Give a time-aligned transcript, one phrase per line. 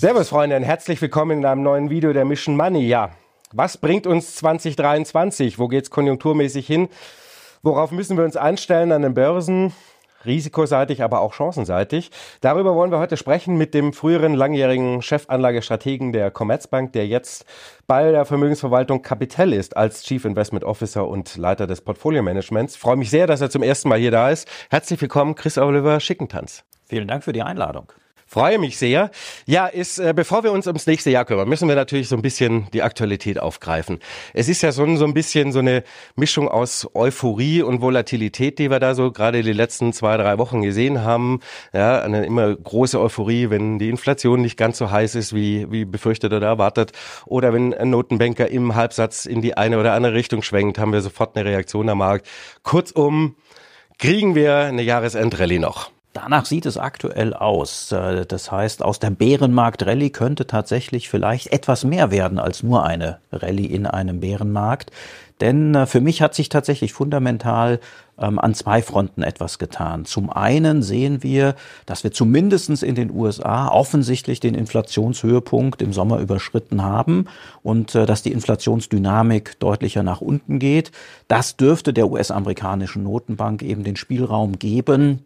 [0.00, 2.88] Servus Freunde und herzlich willkommen in einem neuen Video der Mission Money.
[2.88, 3.10] Ja,
[3.52, 5.58] was bringt uns 2023?
[5.58, 6.88] Wo geht's konjunkturmäßig hin?
[7.62, 9.74] Worauf müssen wir uns einstellen an den Börsen?
[10.24, 12.10] risikoseitig, aber auch chancenseitig.
[12.40, 17.44] Darüber wollen wir heute sprechen mit dem früheren langjährigen Chefanlagestrategen der Commerzbank, der jetzt
[17.86, 22.76] bei der Vermögensverwaltung Capital ist als Chief Investment Officer und Leiter des Portfolio Managements.
[22.76, 24.48] freue mich sehr, dass er zum ersten Mal hier da ist.
[24.70, 26.64] Herzlich willkommen, Chris Oliver Schickentanz.
[26.86, 27.92] Vielen Dank für die Einladung.
[28.32, 29.10] Freue mich sehr.
[29.44, 32.22] Ja, ist, äh, bevor wir uns ums nächste Jahr kümmern, müssen wir natürlich so ein
[32.22, 33.98] bisschen die Aktualität aufgreifen.
[34.34, 35.82] Es ist ja so, so ein bisschen so eine
[36.14, 40.62] Mischung aus Euphorie und Volatilität, die wir da so gerade die letzten zwei, drei Wochen
[40.62, 41.40] gesehen haben.
[41.72, 45.84] Ja, eine immer große Euphorie, wenn die Inflation nicht ganz so heiß ist, wie, wie
[45.84, 46.92] befürchtet oder erwartet.
[47.26, 51.00] Oder wenn ein Notenbanker im Halbsatz in die eine oder andere Richtung schwenkt, haben wir
[51.00, 52.28] sofort eine Reaktion am Markt.
[52.62, 53.34] Kurzum,
[53.98, 55.90] kriegen wir eine Jahresendrallye noch.
[56.12, 57.92] Danach sieht es aktuell aus.
[57.92, 63.18] Äh, das heißt, aus der Bärenmarkt-Rallye könnte tatsächlich vielleicht etwas mehr werden als nur eine
[63.32, 64.90] Rallye in einem Bärenmarkt.
[65.40, 67.78] Denn äh, für mich hat sich tatsächlich fundamental
[68.18, 70.04] ähm, an zwei Fronten etwas getan.
[70.04, 71.54] Zum einen sehen wir,
[71.86, 77.26] dass wir zumindestens in den USA offensichtlich den Inflationshöhepunkt im Sommer überschritten haben
[77.62, 80.90] und äh, dass die Inflationsdynamik deutlicher nach unten geht.
[81.28, 85.24] Das dürfte der US-amerikanischen Notenbank eben den Spielraum geben,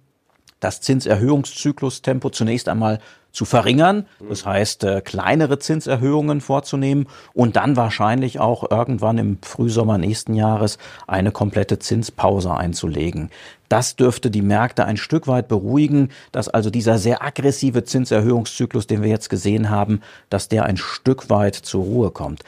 [0.65, 2.99] das Zinserhöhungszyklustempo zunächst einmal
[3.33, 9.99] zu verringern, das heißt äh, kleinere Zinserhöhungen vorzunehmen und dann wahrscheinlich auch irgendwann im Frühsommer
[9.99, 13.31] nächsten Jahres eine komplette Zinspause einzulegen.
[13.69, 19.03] Das dürfte die Märkte ein Stück weit beruhigen, dass also dieser sehr aggressive Zinserhöhungszyklus, den
[19.03, 22.45] wir jetzt gesehen haben, dass der ein Stück weit zur Ruhe kommt.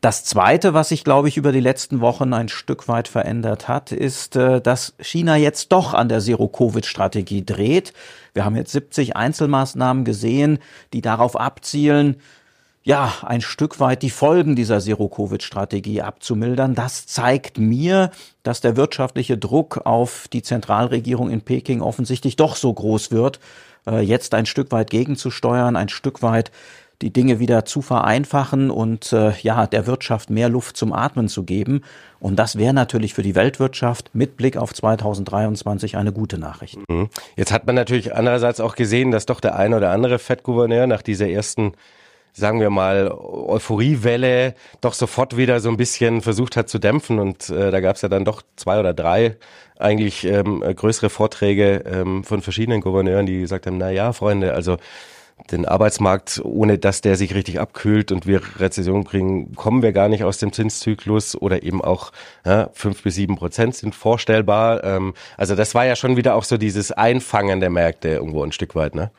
[0.00, 3.90] Das Zweite, was sich, glaube ich, über die letzten Wochen ein Stück weit verändert hat,
[3.90, 7.92] ist, äh, dass China jetzt doch an der Zero-Covid-Strategie dreht.
[8.32, 10.60] Wir haben jetzt 70 Einzelmaßnahmen gesehen,
[10.92, 12.16] die darauf abzielen,
[12.84, 16.76] ja, ein Stück weit die Folgen dieser Zero-Covid-Strategie abzumildern.
[16.76, 18.12] Das zeigt mir,
[18.44, 23.40] dass der wirtschaftliche Druck auf die Zentralregierung in Peking offensichtlich doch so groß wird,
[23.86, 26.52] äh, jetzt ein Stück weit gegenzusteuern, ein Stück weit
[27.02, 31.44] die Dinge wieder zu vereinfachen und äh, ja, der Wirtschaft mehr Luft zum Atmen zu
[31.44, 31.82] geben.
[32.18, 36.78] Und das wäre natürlich für die Weltwirtschaft mit Blick auf 2023 eine gute Nachricht.
[36.88, 37.08] Mhm.
[37.36, 41.02] Jetzt hat man natürlich andererseits auch gesehen, dass doch der eine oder andere Fettgouverneur nach
[41.02, 41.72] dieser ersten
[42.34, 47.18] sagen wir mal, Euphoriewelle doch sofort wieder so ein bisschen versucht hat zu dämpfen.
[47.18, 49.36] Und äh, da gab es ja dann doch zwei oder drei
[49.78, 54.76] eigentlich ähm, größere Vorträge ähm, von verschiedenen Gouverneuren, die gesagt haben, na ja, Freunde, also
[55.50, 60.08] den Arbeitsmarkt, ohne dass der sich richtig abkühlt und wir Rezession kriegen, kommen wir gar
[60.08, 62.12] nicht aus dem Zinszyklus oder eben auch
[62.44, 64.84] ja, fünf bis sieben Prozent sind vorstellbar.
[64.84, 68.52] Ähm, also das war ja schon wieder auch so dieses Einfangen der Märkte irgendwo ein
[68.52, 69.10] Stück weit, ne?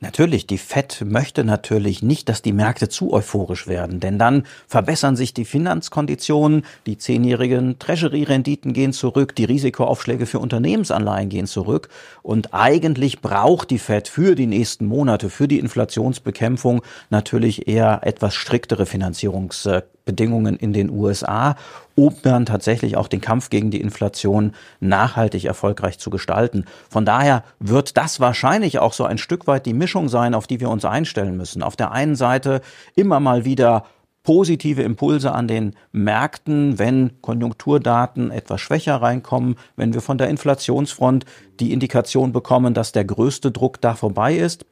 [0.00, 5.16] Natürlich, die FED möchte natürlich nicht, dass die Märkte zu euphorisch werden, denn dann verbessern
[5.16, 11.88] sich die Finanzkonditionen, die zehnjährigen Treasury-Renditen gehen zurück, die Risikoaufschläge für Unternehmensanleihen gehen zurück
[12.22, 18.34] und eigentlich braucht die FED für die nächsten Monate, für die Inflationsbekämpfung natürlich eher etwas
[18.34, 19.68] striktere Finanzierungs
[20.08, 21.54] Bedingungen in den USA,
[21.98, 26.64] um dann tatsächlich auch den Kampf gegen die Inflation nachhaltig erfolgreich zu gestalten.
[26.88, 30.60] Von daher wird das wahrscheinlich auch so ein Stück weit die Mischung sein, auf die
[30.60, 31.60] wir uns einstellen müssen.
[31.60, 32.60] Auf der einen Seite
[32.94, 33.84] immer mal wieder
[34.22, 41.24] positive Impulse an den Märkten, wenn Konjunkturdaten etwas schwächer reinkommen, wenn wir von der Inflationsfront
[41.58, 44.66] die Indikation bekommen, dass der größte Druck da vorbei ist.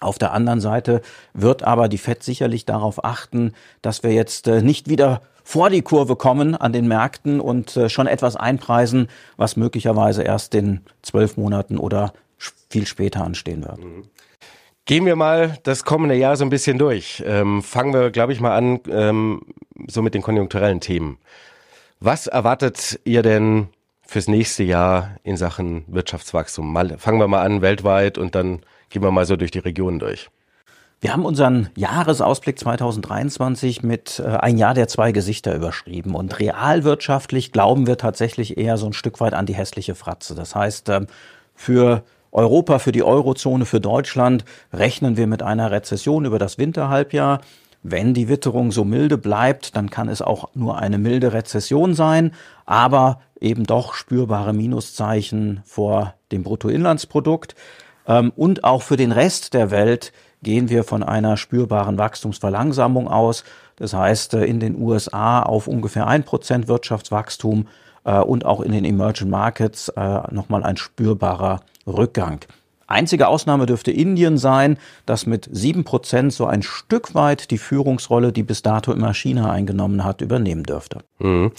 [0.00, 1.02] Auf der anderen Seite
[1.34, 5.82] wird aber die FED sicherlich darauf achten, dass wir jetzt äh, nicht wieder vor die
[5.82, 11.36] Kurve kommen an den Märkten und äh, schon etwas einpreisen, was möglicherweise erst in zwölf
[11.36, 12.12] Monaten oder
[12.70, 13.78] viel später anstehen wird.
[13.78, 14.04] Mhm.
[14.86, 17.22] Gehen wir mal das kommende Jahr so ein bisschen durch.
[17.26, 19.42] Ähm, fangen wir, glaube ich, mal an, ähm,
[19.86, 21.18] so mit den konjunkturellen Themen.
[22.00, 23.68] Was erwartet ihr denn
[24.02, 26.70] fürs nächste Jahr in Sachen Wirtschaftswachstum?
[26.70, 28.60] Mal, fangen wir mal an weltweit und dann
[28.94, 30.30] Gehen wir mal so durch die Regionen durch.
[31.04, 36.14] Wir haben unseren Jahresausblick 2023 mit äh, ein Jahr der zwei Gesichter überschrieben.
[36.14, 40.34] Und realwirtschaftlich glauben wir tatsächlich eher so ein Stück weit an die hässliche Fratze.
[40.34, 41.02] Das heißt, äh,
[41.54, 47.42] für Europa, für die Eurozone, für Deutschland rechnen wir mit einer Rezession über das Winterhalbjahr.
[47.82, 52.32] Wenn die Witterung so milde bleibt, dann kann es auch nur eine milde Rezession sein,
[52.64, 57.54] aber eben doch spürbare Minuszeichen vor dem Bruttoinlandsprodukt.
[58.06, 63.42] Ähm, und auch für den Rest der Welt gehen wir von einer spürbaren Wachstumsverlangsamung aus.
[63.76, 67.66] Das heißt, äh, in den USA auf ungefähr ein Prozent Wirtschaftswachstum
[68.04, 72.40] äh, und auch in den Emerging Markets äh, nochmal ein spürbarer Rückgang.
[72.86, 78.30] Einzige Ausnahme dürfte Indien sein, das mit sieben Prozent so ein Stück weit die Führungsrolle,
[78.30, 80.98] die bis dato immer China eingenommen hat, übernehmen dürfte.
[81.18, 81.52] Mhm.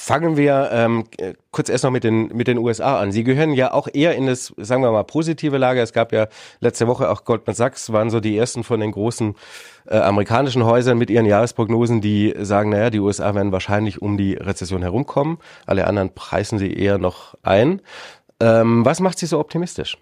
[0.00, 1.06] Fangen wir ähm,
[1.50, 3.10] kurz erst noch mit den, mit den USA an.
[3.10, 5.82] Sie gehören ja auch eher in das, sagen wir mal, positive Lager.
[5.82, 6.28] Es gab ja
[6.60, 9.34] letzte Woche auch Goldman Sachs, waren so die ersten von den großen
[9.88, 14.34] äh, amerikanischen Häusern mit ihren Jahresprognosen, die sagen, naja, die USA werden wahrscheinlich um die
[14.34, 15.38] Rezession herumkommen.
[15.66, 17.82] Alle anderen preisen sie eher noch ein.
[18.38, 19.98] Ähm, was macht Sie so optimistisch?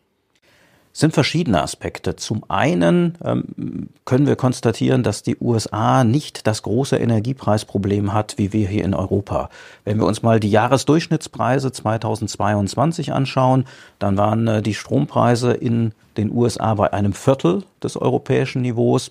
[0.96, 2.16] Sind verschiedene Aspekte.
[2.16, 8.54] Zum einen ähm, können wir konstatieren, dass die USA nicht das große Energiepreisproblem hat, wie
[8.54, 9.50] wir hier in Europa.
[9.84, 13.66] Wenn wir uns mal die Jahresdurchschnittspreise 2022 anschauen,
[13.98, 19.10] dann waren äh, die Strompreise in den USA bei einem Viertel des europäischen Niveaus,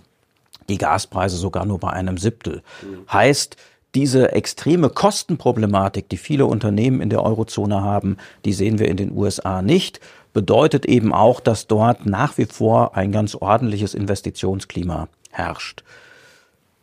[0.67, 2.63] die Gaspreise sogar nur bei einem Siebtel.
[2.81, 3.13] Mhm.
[3.13, 3.57] Heißt,
[3.93, 9.15] diese extreme Kostenproblematik, die viele Unternehmen in der Eurozone haben, die sehen wir in den
[9.15, 9.99] USA nicht
[10.35, 15.85] bedeutet eben auch, dass dort nach wie vor ein ganz ordentliches Investitionsklima herrscht.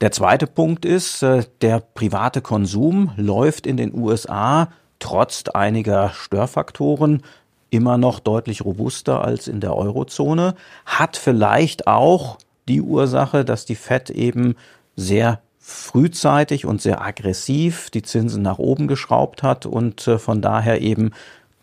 [0.00, 4.70] Der zweite Punkt ist, äh, der private Konsum läuft in den USA
[5.00, 7.22] trotz einiger Störfaktoren
[7.68, 10.54] immer noch deutlich robuster als in der Eurozone,
[10.86, 12.38] hat vielleicht auch
[12.68, 14.54] die Ursache, dass die Fed eben
[14.96, 20.80] sehr frühzeitig und sehr aggressiv die Zinsen nach oben geschraubt hat und äh, von daher
[20.80, 21.10] eben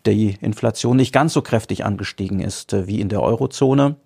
[0.06, 3.96] die Inflation nicht ganz so kräftig angestiegen ist äh, wie in der Eurozone,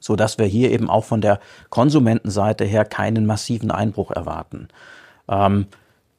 [0.00, 1.40] so dass wir hier eben auch von der
[1.70, 4.68] Konsumentenseite her keinen massiven Einbruch erwarten.
[5.28, 5.66] Ähm,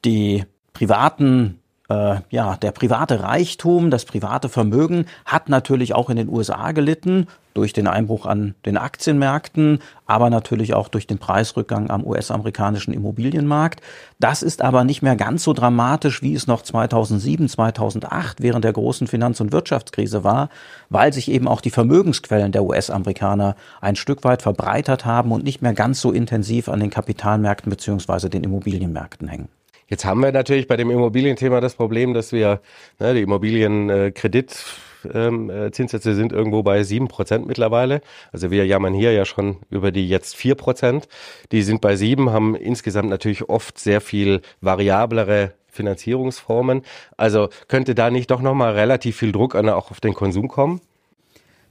[0.05, 1.59] die privaten
[1.89, 7.27] äh, ja, der private Reichtum, das private Vermögen hat natürlich auch in den USA gelitten
[7.53, 13.81] durch den Einbruch an den Aktienmärkten, aber natürlich auch durch den Preisrückgang am US-amerikanischen Immobilienmarkt.
[14.19, 18.73] Das ist aber nicht mehr ganz so dramatisch, wie es noch 2007, 2008 während der
[18.73, 20.49] großen Finanz- und Wirtschaftskrise war,
[20.89, 25.61] weil sich eben auch die Vermögensquellen der US-Amerikaner ein Stück weit verbreitert haben und nicht
[25.61, 29.49] mehr ganz so intensiv an den Kapitalmärkten beziehungsweise den Immobilienmärkten hängen.
[29.89, 32.61] Jetzt haben wir natürlich bei dem Immobilienthema das Problem, dass wir
[32.99, 34.55] ne, die Immobilienkredit äh,
[35.01, 38.01] Zinssätze sind irgendwo bei sieben Prozent mittlerweile.
[38.31, 41.07] Also wir jammern hier ja schon über die jetzt vier Prozent.
[41.51, 46.81] Die sind bei sieben, haben insgesamt natürlich oft sehr viel variablere Finanzierungsformen.
[47.15, 50.81] Also könnte da nicht doch nochmal relativ viel Druck auch auf den Konsum kommen?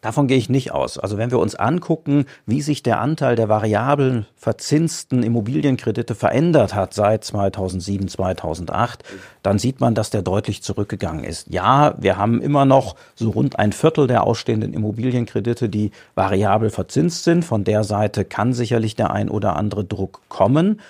[0.01, 0.97] Davon gehe ich nicht aus.
[0.97, 6.95] Also wenn wir uns angucken, wie sich der Anteil der variablen verzinsten Immobilienkredite verändert hat
[6.95, 9.03] seit 2007, 2008,
[9.43, 11.49] dann sieht man, dass der deutlich zurückgegangen ist.
[11.51, 17.25] Ja, wir haben immer noch so rund ein Viertel der ausstehenden Immobilienkredite, die variabel verzinst
[17.25, 17.45] sind.
[17.45, 20.81] Von der Seite kann sicherlich der ein oder andere Druck kommen.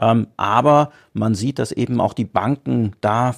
[0.00, 3.34] Ähm, aber man sieht, dass eben auch die Banken da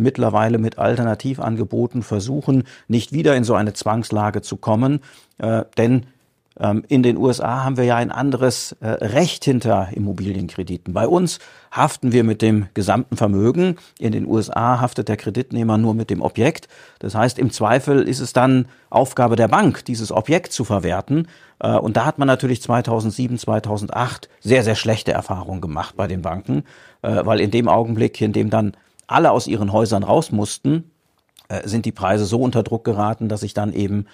[0.00, 5.00] mittlerweile mit Alternativangeboten versuchen, nicht wieder in so eine Zwangslage zu kommen.
[5.38, 6.06] Äh, denn
[6.60, 10.92] ähm, in den USA haben wir ja ein anderes äh, Recht hinter Immobilienkrediten.
[10.92, 11.38] Bei uns
[11.70, 13.76] haften wir mit dem gesamten Vermögen.
[13.98, 16.68] In den USA haftet der Kreditnehmer nur mit dem Objekt.
[16.98, 21.28] Das heißt, im Zweifel ist es dann Aufgabe der Bank, dieses Objekt zu verwerten.
[21.60, 26.22] Äh, und da hat man natürlich 2007, 2008 sehr, sehr schlechte Erfahrungen gemacht bei den
[26.22, 26.64] Banken,
[27.02, 28.74] weil in dem Augenblick, in dem dann
[29.10, 30.90] alle aus ihren Häusern raus mussten,
[31.48, 34.06] äh, sind die Preise so unter Druck geraten, dass ich dann eben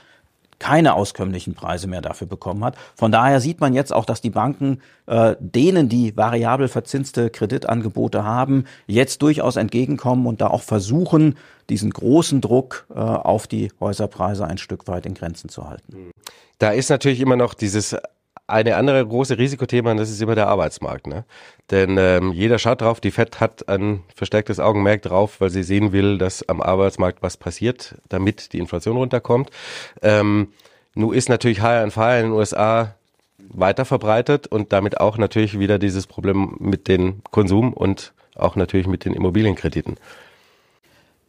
[0.59, 2.77] keine auskömmlichen Preise mehr dafür bekommen hat.
[2.95, 8.25] Von daher sieht man jetzt auch, dass die Banken äh, denen, die variabel verzinste Kreditangebote
[8.25, 11.37] haben, jetzt durchaus entgegenkommen und da auch versuchen,
[11.69, 16.11] diesen großen Druck äh, auf die Häuserpreise ein Stück weit in Grenzen zu halten.
[16.59, 17.95] Da ist natürlich immer noch dieses
[18.47, 21.07] eine andere große Risikothema, und das ist immer der Arbeitsmarkt.
[21.07, 21.25] Ne?
[21.71, 25.93] Denn ähm, jeder schaut drauf, die FED hat ein verstärktes Augenmerk drauf, weil sie sehen
[25.93, 29.51] will, dass am Arbeitsmarkt was passiert, damit die Inflation runterkommt.
[30.03, 30.49] Ähm,
[30.95, 32.95] nun ist natürlich Hire and Fire in den USA
[33.39, 38.87] weiter verbreitet und damit auch natürlich wieder dieses Problem mit dem Konsum und auch natürlich
[38.87, 39.97] mit den Immobilienkrediten.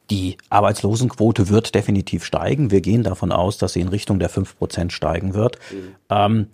[0.09, 2.71] Die Arbeitslosenquote wird definitiv steigen.
[2.71, 5.57] Wir gehen davon aus, dass sie in Richtung der 5% steigen wird.
[5.71, 5.95] Mhm.
[6.09, 6.47] Ähm,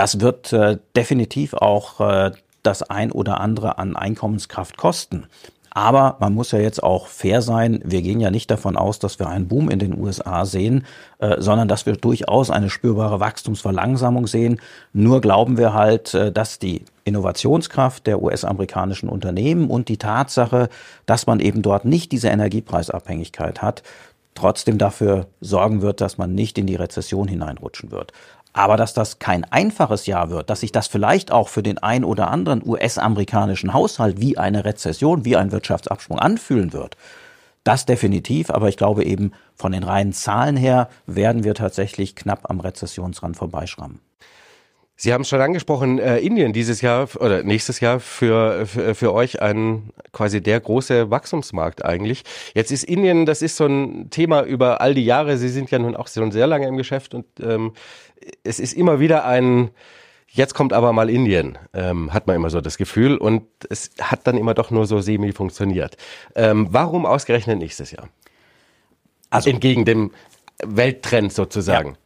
[0.00, 2.30] das wird äh, definitiv auch äh,
[2.62, 5.26] das ein oder andere an Einkommenskraft kosten.
[5.68, 7.82] Aber man muss ja jetzt auch fair sein.
[7.84, 10.86] Wir gehen ja nicht davon aus, dass wir einen Boom in den USA sehen,
[11.18, 14.58] äh, sondern dass wir durchaus eine spürbare Wachstumsverlangsamung sehen.
[14.94, 20.70] Nur glauben wir halt, äh, dass die Innovationskraft der US-amerikanischen Unternehmen und die Tatsache,
[21.04, 23.82] dass man eben dort nicht diese Energiepreisabhängigkeit hat,
[24.34, 28.12] trotzdem dafür sorgen wird, dass man nicht in die Rezession hineinrutschen wird.
[28.52, 32.04] Aber dass das kein einfaches Jahr wird, dass sich das vielleicht auch für den ein
[32.04, 36.96] oder anderen US-amerikanischen Haushalt wie eine Rezession, wie ein Wirtschaftsabsprung anfühlen wird,
[37.62, 42.48] Das definitiv, aber ich glaube eben von den reinen Zahlen her werden wir tatsächlich knapp
[42.48, 44.00] am Rezessionsrand vorbeischrammen.
[45.02, 49.14] Sie haben es schon angesprochen, äh, Indien dieses Jahr oder nächstes Jahr für, für, für
[49.14, 52.22] euch ein quasi der große Wachstumsmarkt eigentlich.
[52.52, 55.38] Jetzt ist Indien, das ist so ein Thema über all die Jahre.
[55.38, 57.72] Sie sind ja nun auch schon sehr lange im Geschäft und ähm,
[58.44, 59.70] es ist immer wieder ein,
[60.28, 64.26] jetzt kommt aber mal Indien, ähm, hat man immer so das Gefühl und es hat
[64.26, 65.96] dann immer doch nur so semi funktioniert.
[66.34, 68.08] Ähm, warum ausgerechnet nächstes Jahr?
[69.30, 70.12] Also entgegen dem
[70.62, 71.90] Welttrend sozusagen.
[71.90, 71.96] Ja.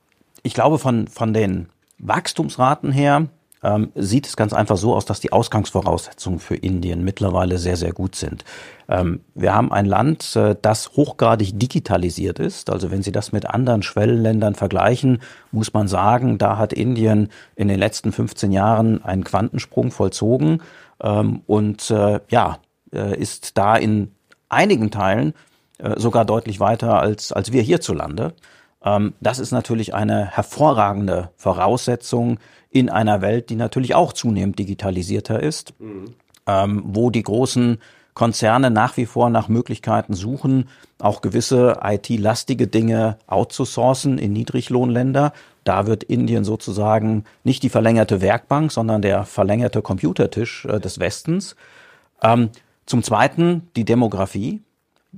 [0.42, 1.68] Ich glaube von, von den
[1.98, 3.28] Wachstumsraten her
[3.64, 7.92] ähm, sieht es ganz einfach so aus, dass die Ausgangsvoraussetzungen für Indien mittlerweile sehr, sehr
[7.92, 8.44] gut sind.
[8.88, 12.68] Ähm, wir haben ein Land, äh, das hochgradig digitalisiert ist.
[12.68, 17.68] Also wenn Sie das mit anderen Schwellenländern vergleichen, muss man sagen, da hat Indien in
[17.68, 20.60] den letzten 15 Jahren einen Quantensprung vollzogen
[21.02, 22.58] ähm, und äh, ja,
[22.92, 24.12] äh, ist da in
[24.50, 25.32] einigen Teilen
[25.78, 28.34] äh, sogar deutlich weiter als, als wir hierzulande.
[28.84, 32.38] Ähm, das ist natürlich eine hervorragende Voraussetzung
[32.74, 36.14] in einer Welt, die natürlich auch zunehmend digitalisierter ist, mhm.
[36.46, 37.78] Ähm, wo die großen
[38.12, 45.32] Konzerne nach wie vor nach Möglichkeiten suchen, auch gewisse IT-lastige Dinge outzusourcen in Niedriglohnländer.
[45.62, 51.56] Da wird Indien sozusagen nicht die verlängerte Werkbank, sondern der verlängerte Computertisch äh, des Westens.
[52.22, 52.50] Ähm,
[52.84, 54.62] zum Zweiten die Demografie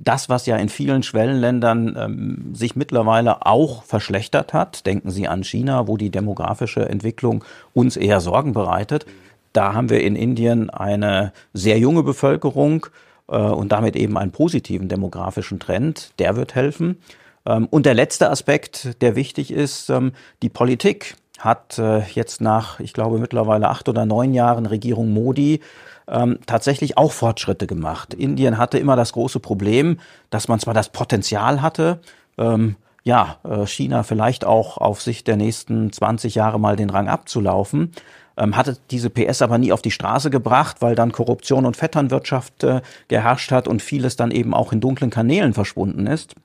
[0.03, 5.43] das, was ja in vielen Schwellenländern ähm, sich mittlerweile auch verschlechtert hat, denken Sie an
[5.43, 9.05] China, wo die demografische Entwicklung uns eher Sorgen bereitet.
[9.53, 12.87] Da haben wir in Indien eine sehr junge Bevölkerung
[13.27, 16.11] äh, und damit eben einen positiven demografischen Trend.
[16.19, 16.97] Der wird helfen.
[17.45, 20.11] Ähm, und der letzte Aspekt, der wichtig ist, ähm,
[20.41, 25.61] die Politik hat äh, jetzt nach, ich glaube, mittlerweile acht oder neun Jahren Regierung Modi
[26.07, 28.13] ähm, tatsächlich auch Fortschritte gemacht.
[28.13, 29.99] Indien hatte immer das große Problem,
[30.29, 31.99] dass man zwar das Potenzial hatte,
[32.37, 37.07] ähm, ja, äh, China vielleicht auch auf Sicht der nächsten 20 Jahre mal den Rang
[37.07, 37.93] abzulaufen,
[38.35, 42.63] ähm, hatte diese PS aber nie auf die Straße gebracht, weil dann Korruption und Vetternwirtschaft
[42.63, 46.35] äh, geherrscht hat und vieles dann eben auch in dunklen Kanälen verschwunden ist.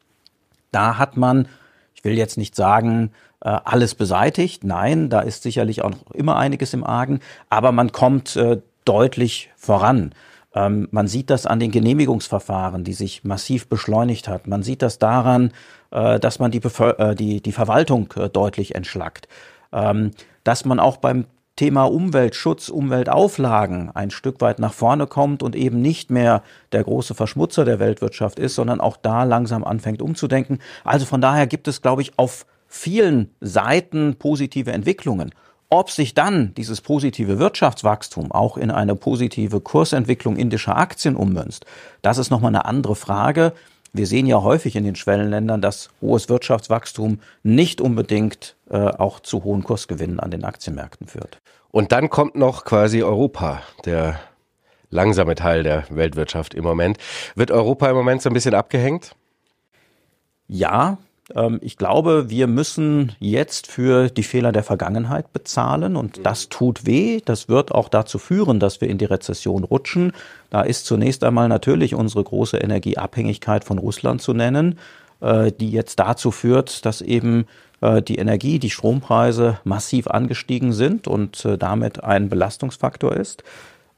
[0.71, 1.49] Da hat man,
[1.95, 4.63] ich will jetzt nicht sagen, äh, alles beseitigt.
[4.63, 7.19] Nein, da ist sicherlich auch noch immer einiges im Argen,
[7.51, 10.15] aber man kommt äh, deutlich voran.
[10.55, 14.47] Ähm, man sieht das an den Genehmigungsverfahren, die sich massiv beschleunigt hat.
[14.47, 15.53] Man sieht das daran,
[15.91, 19.29] äh, dass man die, Bevöl äh, die, die Verwaltung äh, deutlich entschlackt.
[19.73, 20.11] Ähm,
[20.45, 25.83] dass man auch beim Thema Umweltschutz, Umweltauflagen ein Stück weit nach vorne kommt und eben
[25.83, 30.61] nicht mehr der große Verschmutzer der Weltwirtschaft ist, sondern auch da langsam anfängt umzudenken.
[30.83, 35.35] Also von daher gibt es, glaube ich, auf vielen Seiten positive Entwicklungen.
[35.73, 41.65] Ob sich dann dieses positive Wirtschaftswachstum auch in eine positive Kursentwicklung indischer Aktien ummünzt,
[42.03, 43.55] das ist nochmal eine andere Frage.
[43.95, 49.45] Wir sehen ja häufig in den Schwellenländern, dass hohes Wirtschaftswachstum nicht unbedingt äh, auch zu
[49.45, 51.39] hohen Kursgewinnen an den Aktienmärkten führt.
[51.71, 54.21] Und dann kommt noch quasi Europa, der
[54.91, 56.99] langsame Teil der Weltwirtschaft im Moment.
[57.35, 59.15] Wird Europa im Moment so ein bisschen abgehängt?
[60.49, 60.99] Ja,
[61.61, 66.23] ich glaube, wir müssen jetzt für die Fehler der Vergangenheit bezahlen und mhm.
[66.23, 67.21] das tut weh.
[67.25, 70.13] Das wird auch dazu führen, dass wir in die Rezession rutschen.
[70.51, 74.79] Da ist zunächst einmal natürlich unsere große Energieabhängigkeit von Russland zu nennen,
[75.21, 77.47] äh, die jetzt dazu führt, dass eben
[77.81, 83.43] äh, die Energie, die Strompreise massiv angestiegen sind und äh, damit ein Belastungsfaktor ist.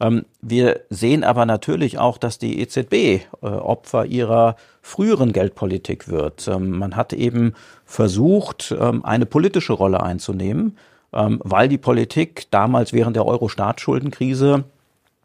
[0.04, 6.49] Ähm, wir sehen aber natürlich auch, dass die EZB äh, Opfer ihrer früheren Geldpolitik wird.
[6.49, 10.76] Ähm, man hat eben versucht, ähm, eine politische Rolle einzunehmen,
[11.16, 14.64] weil die Politik damals während der Euro-Staatsschuldenkrise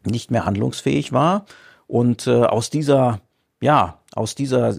[0.04, 1.46] nicht mehr handlungsfähig war.
[1.88, 3.18] Und äh, aus dieser,
[3.60, 4.76] ja, aus dieser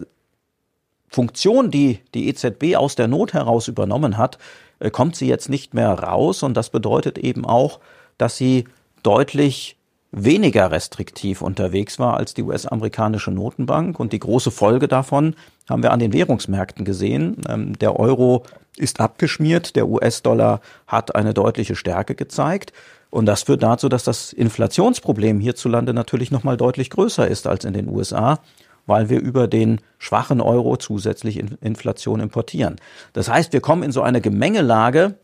[1.10, 4.38] Funktion, die die EZB aus der Not heraus übernommen hat,
[4.78, 6.42] äh, kommt sie jetzt nicht mehr raus.
[6.42, 7.80] Und das bedeutet eben auch,
[8.16, 8.64] dass sie
[9.02, 9.76] deutlich
[10.12, 13.98] weniger restriktiv unterwegs war als die US-amerikanische Notenbank.
[13.98, 15.34] Und die große Folge davon
[15.68, 17.38] haben wir an den Währungsmärkten gesehen.
[17.48, 18.44] Ähm, der Euro
[18.76, 22.72] ist abgeschmiert, der US-Dollar hat eine deutliche Stärke gezeigt.
[23.10, 27.74] Und das führt dazu, dass das Inflationsproblem hierzulande natürlich nochmal deutlich größer ist als in
[27.74, 28.38] den USA,
[28.86, 32.76] weil wir über den schwachen Euro zusätzlich Inflation importieren.
[33.12, 35.14] Das heißt, wir kommen in so eine Gemengelage,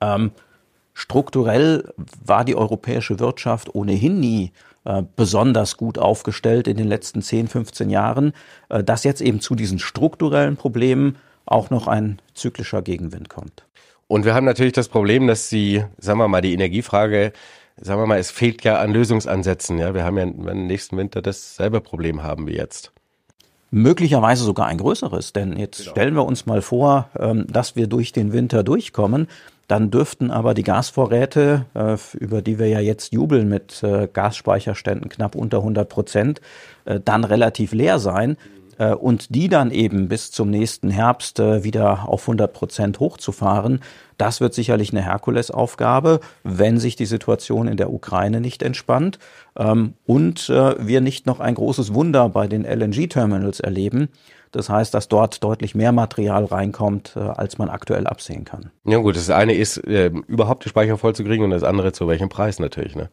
[0.00, 0.32] ähm,
[0.98, 1.92] Strukturell
[2.24, 4.52] war die europäische Wirtschaft ohnehin nie
[4.86, 8.32] äh, besonders gut aufgestellt in den letzten 10, 15 Jahren,
[8.70, 13.66] äh, dass jetzt eben zu diesen strukturellen Problemen auch noch ein zyklischer Gegenwind kommt.
[14.08, 17.34] Und wir haben natürlich das Problem, dass die, sagen wir mal, die Energiefrage,
[17.78, 19.76] sagen wir mal, es fehlt ja an Lösungsansätzen.
[19.76, 22.90] Ja, wir haben ja im nächsten Winter dasselbe Problem haben wie jetzt.
[23.70, 25.34] möglicherweise sogar ein größeres.
[25.34, 25.90] Denn jetzt genau.
[25.90, 29.28] stellen wir uns mal vor, ähm, dass wir durch den Winter durchkommen.
[29.68, 35.08] Dann dürften aber die Gasvorräte, äh, über die wir ja jetzt jubeln mit äh, Gasspeicherständen
[35.08, 36.40] knapp unter 100 Prozent,
[36.84, 38.36] äh, dann relativ leer sein.
[39.00, 43.80] Und die dann eben bis zum nächsten Herbst wieder auf 100 Prozent hochzufahren,
[44.18, 49.18] das wird sicherlich eine Herkulesaufgabe, wenn sich die Situation in der Ukraine nicht entspannt
[49.58, 54.10] ähm, und wir nicht noch ein großes Wunder bei den LNG-Terminals erleben,
[54.52, 58.70] das heißt, dass dort deutlich mehr Material reinkommt, äh, als man aktuell absehen kann.
[58.84, 61.92] Ja gut, das eine ist, äh, überhaupt die Speicher voll zu kriegen und das andere
[61.92, 62.94] zu welchem Preis natürlich.
[62.94, 63.10] Ne?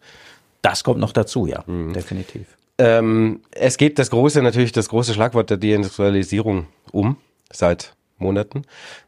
[0.61, 1.93] Das kommt noch dazu, ja, mhm.
[1.93, 2.57] definitiv.
[2.77, 7.17] Ähm, es geht das große, natürlich das große Schlagwort der Deindustrialisierung um
[7.51, 8.63] seit Monaten.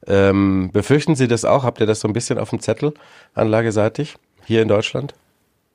[0.05, 1.63] Ähm, befürchten Sie das auch?
[1.63, 2.93] Habt ihr das so ein bisschen auf dem Zettel,
[3.33, 4.15] anlageseitig,
[4.45, 5.13] hier in Deutschland?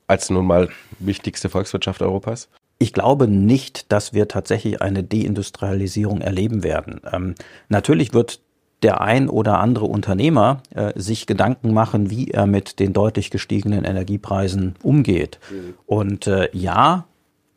[0.07, 2.49] Als nun mal wichtigste Volkswirtschaft Europas?
[2.81, 6.99] Ich glaube nicht, dass wir tatsächlich eine Deindustrialisierung erleben werden.
[7.13, 7.35] Ähm,
[7.69, 8.39] natürlich wird
[8.81, 13.83] der ein oder andere Unternehmer äh, sich Gedanken machen, wie er mit den deutlich gestiegenen
[13.83, 15.37] Energiepreisen umgeht.
[15.51, 15.75] Mhm.
[15.85, 17.05] Und äh, ja,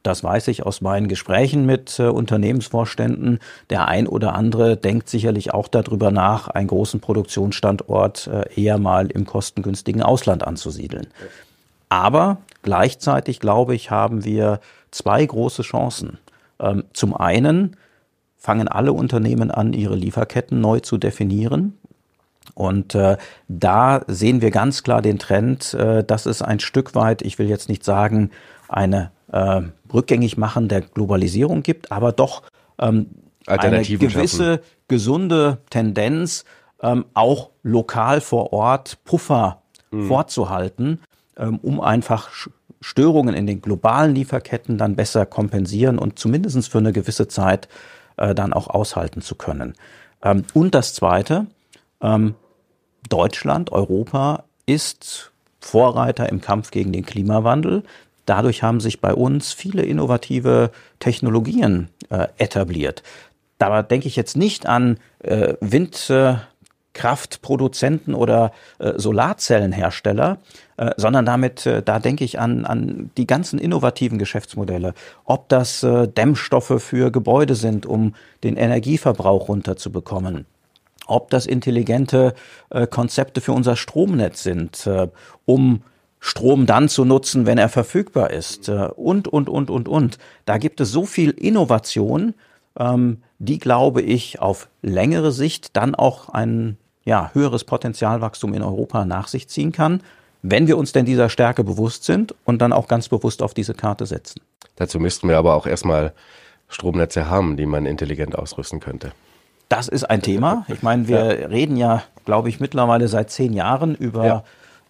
[0.03, 3.39] das weiß ich aus meinen Gesprächen mit äh, Unternehmensvorständen.
[3.71, 9.07] Der ein oder andere denkt sicherlich auch darüber nach, einen großen Produktionsstandort äh, eher mal
[9.07, 11.07] im kostengünstigen Ausland anzusiedeln.
[11.89, 14.61] Aber gleichzeitig, glaube ich, haben wir
[14.95, 16.19] zwei große Chancen.
[16.61, 17.77] Ähm, zum einen
[18.37, 21.77] fangen alle Unternehmen an, ihre Lieferketten neu zu definieren.
[22.55, 23.17] Und äh,
[23.49, 27.49] da sehen wir ganz klar den Trend, äh, dass es ein Stück weit, ich will
[27.49, 28.31] jetzt nicht sagen,
[28.69, 32.43] eine äh, Rückgängigmachen der Globalisierung gibt, aber doch
[32.79, 33.07] ähm,
[33.47, 34.65] eine gewisse schaffen.
[34.89, 36.45] gesunde Tendenz,
[36.83, 40.07] ähm, auch lokal vor Ort Puffer mhm.
[40.07, 41.01] vorzuhalten,
[41.37, 42.31] ähm, um einfach
[42.85, 47.67] Störungen in den globalen Lieferketten dann besser kompensieren und zumindest für eine gewisse Zeit
[48.19, 49.73] äh, dann auch aushalten zu können.
[50.23, 51.47] Ähm, und das Zweite,
[52.03, 52.35] ähm,
[53.09, 57.85] Deutschland, Europa ist Vorreiter im Kampf gegen den Klimawandel.
[58.27, 63.03] Dadurch haben sich bei uns viele innovative Technologien äh, etabliert.
[63.57, 66.11] Da denke ich jetzt nicht an äh, Wind.
[66.11, 66.35] Äh,
[66.95, 70.39] Kraftproduzenten oder äh, Solarzellenhersteller,
[70.77, 74.95] äh, sondern damit, äh, da denke ich an, an die ganzen innovativen Geschäftsmodelle.
[75.25, 80.47] Ob das äh, Dämmstoffe für Gebäude sind, um den Energieverbrauch runterzubekommen.
[81.07, 82.35] Ob das intelligente
[82.71, 85.09] äh, Konzepte für unser Stromnetz sind, äh,
[85.45, 85.83] um
[86.21, 88.71] Strom dann zu nutzen, wenn er verfügbar ist.
[88.71, 90.19] Äh, und, und, und, und, und.
[90.47, 92.33] Da gibt es so viel Innovation,
[92.79, 99.05] ähm, die, glaube ich, auf längere Sicht dann auch einen ja, höheres Potenzialwachstum in Europa
[99.05, 100.01] nach sich ziehen kann,
[100.43, 103.75] wenn wir uns denn dieser Stärke bewusst sind und dann auch ganz bewusst auf diese
[103.75, 104.41] Karte setzen.
[104.77, 106.13] Dazu müssten wir aber auch erstmal
[106.69, 109.13] Stromnetze haben, die man intelligent ausrüsten könnte.
[109.69, 110.67] Das ist ein Thema.
[110.69, 111.47] Ich meine, wir ja.
[111.47, 114.45] reden ja, glaube ich, mittlerweile seit zehn Jahren über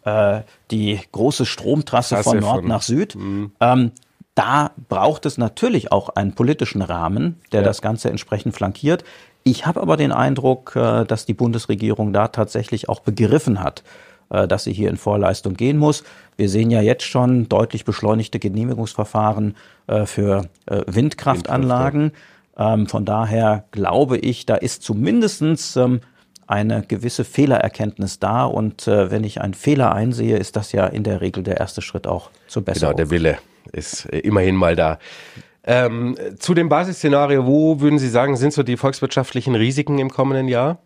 [0.05, 0.39] ja.
[0.39, 3.17] äh, die große Stromtrasse Trasse von Nord von, nach Süd.
[3.61, 3.93] Ähm,
[4.35, 7.67] da braucht es natürlich auch einen politischen Rahmen, der ja.
[7.67, 9.05] das Ganze entsprechend flankiert.
[9.47, 13.85] Ich habe aber den Eindruck, äh, dass die Bundesregierung da tatsächlich auch begriffen hat,
[14.31, 16.03] äh, dass sie hier in Vorleistung gehen muss.
[16.39, 19.55] Wir sehen ja jetzt schon deutlich beschleunigte Genehmigungsverfahren
[19.87, 22.13] äh, für Windkraftanlagen.
[22.57, 26.01] Ähm, von daher glaube ich, da ist zumindestens ähm,
[26.47, 28.45] eine gewisse Fehlererkenntnis da.
[28.45, 32.07] Und wenn ich einen Fehler einsehe, ist das ja in der Regel der erste Schritt
[32.07, 32.97] auch zur Besserung.
[32.97, 33.39] Genau, der Wille
[33.73, 34.99] ist immerhin mal da.
[35.67, 40.49] Ähm, zu dem Basisszenario, wo würden Sie sagen, sind so die volkswirtschaftlichen Risiken im kommenden
[40.49, 40.79] Jahr?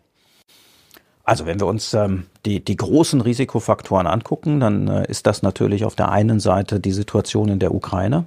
[1.25, 5.85] Also wenn wir uns ähm, die, die großen Risikofaktoren angucken, dann äh, ist das natürlich
[5.85, 8.25] auf der einen Seite die Situation in der Ukraine.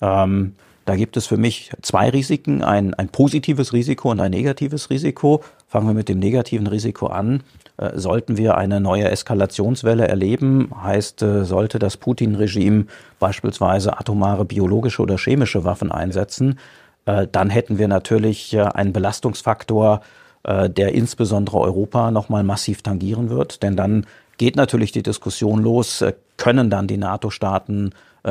[0.00, 0.24] Ja.
[0.24, 0.54] Ähm,
[0.84, 5.42] da gibt es für mich zwei Risiken, ein, ein positives Risiko und ein negatives Risiko.
[5.68, 7.42] Fangen wir mit dem negativen Risiko an.
[7.76, 12.86] Äh, sollten wir eine neue Eskalationswelle erleben, heißt, äh, sollte das Putin-Regime
[13.18, 16.58] beispielsweise atomare biologische oder chemische Waffen einsetzen,
[17.06, 20.02] äh, dann hätten wir natürlich einen Belastungsfaktor,
[20.44, 23.62] der insbesondere Europa nochmal massiv tangieren wird.
[23.62, 24.06] Denn dann
[24.38, 26.04] geht natürlich die Diskussion los,
[26.36, 27.90] können dann die NATO-Staaten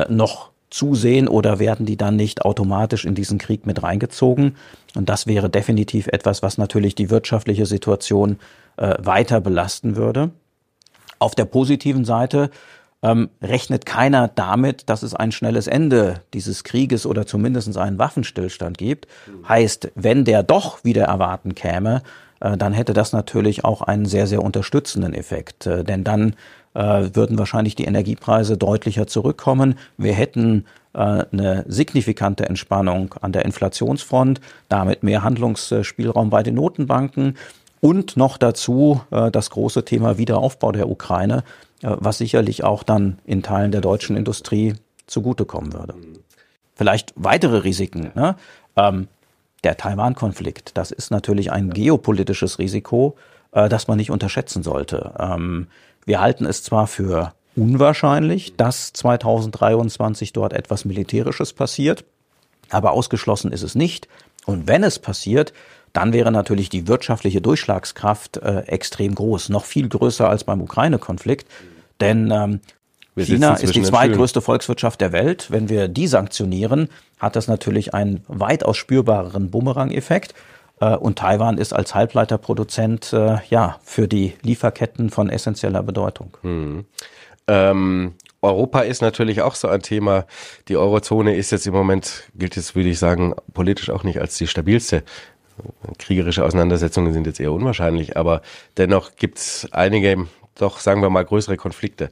[0.10, 4.56] noch zusehen oder werden die dann nicht automatisch in diesen Krieg mit reingezogen?
[4.96, 8.40] Und das wäre definitiv etwas, was natürlich die wirtschaftliche Situation
[8.78, 10.32] äh, weiter belasten würde.
[11.20, 12.50] Auf der positiven Seite
[13.04, 18.78] ähm, rechnet keiner damit, dass es ein schnelles Ende dieses Krieges oder zumindest einen Waffenstillstand
[18.78, 19.08] gibt.
[19.48, 22.04] Heißt, wenn der doch wieder erwarten käme,
[22.40, 25.66] äh, dann hätte das natürlich auch einen sehr, sehr unterstützenden Effekt.
[25.66, 26.36] Äh, denn dann
[26.74, 29.76] würden wahrscheinlich die Energiepreise deutlicher zurückkommen.
[29.98, 37.38] Wir hätten äh, eine signifikante Entspannung an der Inflationsfront, damit mehr Handlungsspielraum bei den Notenbanken
[37.80, 41.44] und noch dazu äh, das große Thema Wiederaufbau der Ukraine,
[41.82, 44.76] äh, was sicherlich auch dann in Teilen der deutschen Industrie
[45.08, 45.96] zugutekommen würde.
[46.76, 48.12] Vielleicht weitere Risiken.
[48.14, 48.36] Ne?
[48.76, 49.08] Ähm,
[49.64, 53.16] der Taiwan-Konflikt, das ist natürlich ein geopolitisches Risiko,
[53.52, 55.14] äh, das man nicht unterschätzen sollte.
[56.12, 62.04] Wir halten es zwar für unwahrscheinlich, dass 2023 dort etwas Militärisches passiert,
[62.70, 64.10] aber ausgeschlossen ist es nicht.
[64.46, 65.54] Und wenn es passiert,
[65.94, 71.48] dann wäre natürlich die wirtschaftliche Durchschlagskraft äh, extrem groß, noch viel größer als beim Ukraine-Konflikt.
[72.02, 72.60] Denn ähm,
[73.16, 75.50] China ist die zweitgrößte Volkswirtschaft der Welt.
[75.50, 80.34] Wenn wir die sanktionieren, hat das natürlich einen weitaus spürbareren Bumerang-Effekt.
[80.82, 86.36] Äh, und Taiwan ist als Halbleiterproduzent äh, ja für die Lieferketten von essentieller Bedeutung.
[86.42, 86.86] Hm.
[87.48, 90.26] Ähm, Europa ist natürlich auch so ein Thema.
[90.68, 94.38] Die Eurozone ist jetzt im Moment, gilt es, würde ich sagen, politisch auch nicht als
[94.38, 95.04] die stabilste.
[96.00, 98.42] Kriegerische Auseinandersetzungen sind jetzt eher unwahrscheinlich, aber
[98.78, 102.10] dennoch gibt es einige, doch sagen wir mal, größere Konflikte.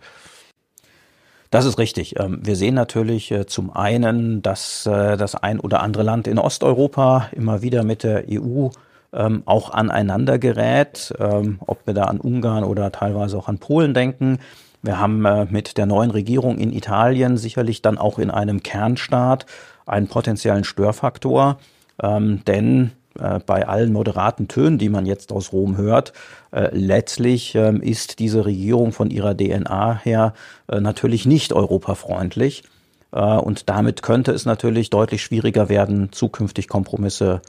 [1.50, 2.20] Das ist richtig.
[2.20, 6.38] Ähm, wir sehen natürlich äh, zum einen, dass äh, das ein oder andere Land in
[6.38, 8.70] Osteuropa immer wieder mit der EU
[9.12, 13.96] ähm, auch aneinander gerät, ähm, ob wir da an Ungarn oder teilweise auch an Polen
[13.96, 14.38] denken.
[14.84, 19.48] Wir haben äh, mit der neuen Regierung in Italien sicherlich dann auch in einem Kernstaat
[19.88, 21.58] einen potenziellen Störfaktor,
[22.02, 26.14] denn äh, bei allen moderaten Tönen, die man jetzt aus Rom hört,
[26.52, 30.34] äh, letztlich äh, ist diese Regierung von ihrer DNA her
[30.68, 32.64] äh, natürlich nicht europafreundlich.
[33.12, 37.42] Und damit könnte es natürlich deutlich schwieriger werden, zukünftig Kompromisse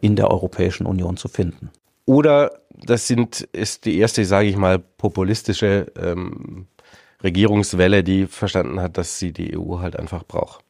[0.00, 1.68] in der Europäischen Union zu finden.
[2.06, 6.68] Oder das sind, ist die erste, sage ich mal, populistische ähm,
[7.22, 10.64] Regierungswelle, die verstanden hat, dass sie die EU halt einfach braucht.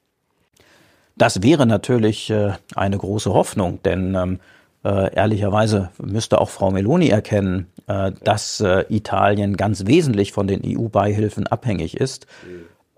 [1.18, 4.40] Das wäre natürlich äh, eine große Hoffnung, denn ähm,
[4.84, 10.62] äh, ehrlicherweise müsste auch Frau Meloni erkennen, äh, dass äh, Italien ganz wesentlich von den
[10.64, 12.26] EU-Beihilfen abhängig ist.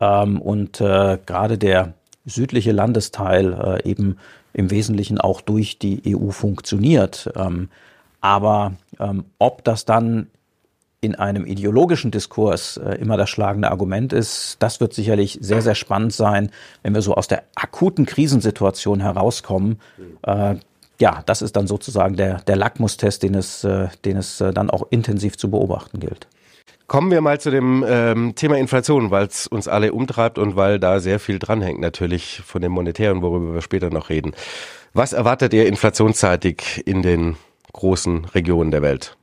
[0.01, 1.95] Ähm, und äh, gerade der
[2.27, 4.19] südliche Landesteil äh, eben
[4.53, 7.31] im Wesentlichen auch durch die EU funktioniert.
[7.37, 7.71] Ähm,
[8.21, 10.29] aber ähm, ob das dann
[11.01, 15.75] in einem ideologischen Diskurs äh, immer das schlagende Argument ist, das wird sicherlich sehr, sehr
[15.75, 16.51] spannend sein,
[16.83, 19.81] wenn wir so aus der akuten Krisensituation herauskommen.
[20.23, 20.57] Äh,
[21.01, 24.69] ja, das ist dann sozusagen der, der Lackmustest, den es, äh, den es äh, dann
[24.69, 26.27] auch intensiv zu beobachten gilt.
[26.87, 30.79] Kommen wir mal zu dem ähm, Thema Inflation, weil es uns alle umtreibt und weil
[30.79, 34.33] da sehr viel dranhängt, natürlich von dem Monetären, worüber wir später noch reden.
[34.93, 37.37] Was erwartet ihr inflationsseitig in den
[37.73, 39.17] großen Regionen der Welt?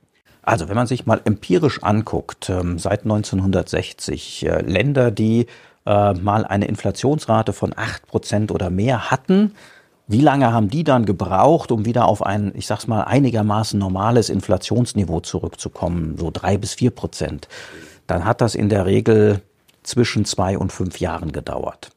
[0.47, 5.45] Also wenn man sich mal empirisch anguckt, ähm, seit 1960 äh, Länder, die
[5.85, 9.51] äh, mal eine Inflationsrate von acht Prozent oder mehr hatten,
[10.07, 14.29] wie lange haben die dann gebraucht, um wieder auf ein, ich sag's mal, einigermaßen normales
[14.29, 17.49] Inflationsniveau zurückzukommen, so drei bis vier Prozent?
[18.07, 19.41] Dann hat das in der Regel
[19.83, 21.89] zwischen zwei und fünf Jahren gedauert.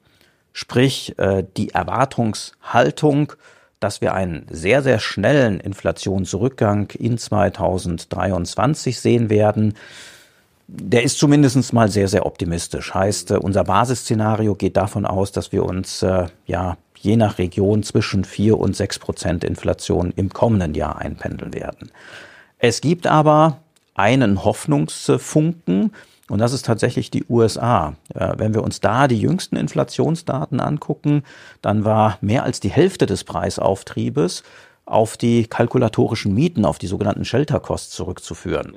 [0.52, 3.32] Sprich, äh, die Erwartungshaltung
[3.80, 9.74] dass wir einen sehr, sehr schnellen Inflationsrückgang in 2023 sehen werden.
[10.68, 12.94] Der ist zumindest mal sehr, sehr optimistisch.
[12.94, 17.82] Heißt, äh, unser Basisszenario geht davon aus, dass wir uns äh, ja je nach Region
[17.82, 21.90] zwischen vier und sechs Prozent Inflation im kommenden Jahr einpendeln werden.
[22.58, 23.62] Es gibt aber
[23.94, 25.92] einen Hoffnungsfunken,
[26.30, 27.94] und das ist tatsächlich die USA.
[28.14, 31.24] Wenn wir uns da die jüngsten Inflationsdaten angucken,
[31.60, 34.44] dann war mehr als die Hälfte des Preisauftriebes
[34.84, 38.74] auf die kalkulatorischen Mieten, auf die sogenannten Shelter-Costs zurückzuführen.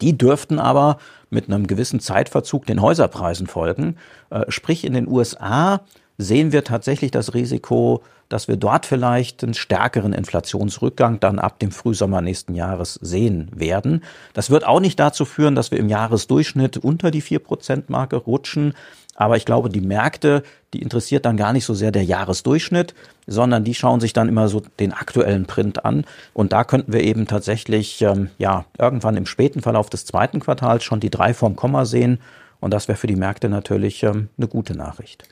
[0.00, 0.98] Die dürften aber
[1.30, 3.96] mit einem gewissen Zeitverzug den Häuserpreisen folgen.
[4.30, 5.80] Äh, sprich, in den USA
[6.16, 11.70] sehen wir tatsächlich das Risiko, dass wir dort vielleicht einen stärkeren Inflationsrückgang dann ab dem
[11.70, 14.02] Frühsommer nächsten Jahres sehen werden.
[14.34, 18.74] Das wird auch nicht dazu führen, dass wir im Jahresdurchschnitt unter die 4%-Marke rutschen.
[19.14, 22.94] Aber ich glaube, die Märkte, die interessiert dann gar nicht so sehr der Jahresdurchschnitt,
[23.26, 26.04] sondern die schauen sich dann immer so den aktuellen Print an.
[26.34, 30.84] Und da könnten wir eben tatsächlich, ähm, ja, irgendwann im späten Verlauf des zweiten Quartals
[30.84, 32.20] schon die drei vom Komma sehen.
[32.60, 35.24] Und das wäre für die Märkte natürlich ähm, eine gute Nachricht.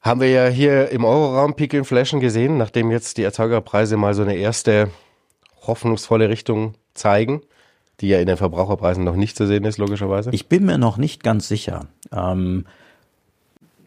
[0.00, 4.22] Haben wir ja hier im Euroraum Peak Inflation gesehen, nachdem jetzt die Erzeugerpreise mal so
[4.22, 4.90] eine erste
[5.66, 7.42] hoffnungsvolle Richtung zeigen,
[8.00, 10.30] die ja in den Verbraucherpreisen noch nicht zu sehen ist, logischerweise?
[10.32, 11.86] Ich bin mir noch nicht ganz sicher.
[12.12, 12.64] Ähm,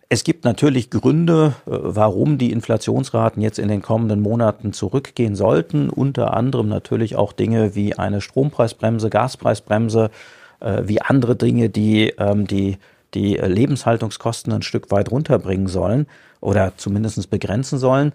[0.08, 5.89] es gibt natürlich Gründe, äh, warum die Inflationsraten jetzt in den kommenden Monaten zurückgehen sollten.
[5.89, 10.12] Unter anderem natürlich auch Dinge wie eine Strompreisbremse, Gaspreisbremse,
[10.60, 12.78] äh, wie andere Dinge, die ähm, die
[13.13, 16.08] die Lebenshaltungskosten ein Stück weit runterbringen sollen
[16.41, 18.13] oder zumindest begrenzen sollen.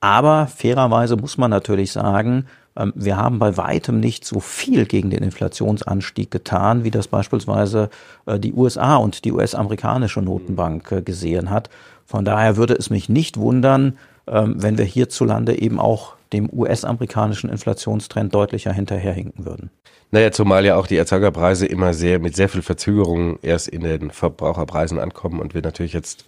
[0.00, 2.46] Aber fairerweise muss man natürlich sagen,
[2.76, 7.90] ähm, wir haben bei weitem nicht so viel gegen den Inflationsanstieg getan, wie das beispielsweise
[8.26, 11.68] äh, die USA und die US-amerikanische Notenbank äh, gesehen hat.
[12.06, 17.50] Von daher würde es mich nicht wundern, ähm, wenn wir hierzulande eben auch dem US-amerikanischen
[17.50, 19.70] Inflationstrend deutlicher hinterherhinken würden.
[20.10, 24.10] Naja, zumal ja auch die Erzeugerpreise immer sehr mit sehr viel Verzögerung erst in den
[24.10, 26.24] Verbraucherpreisen ankommen und wir natürlich jetzt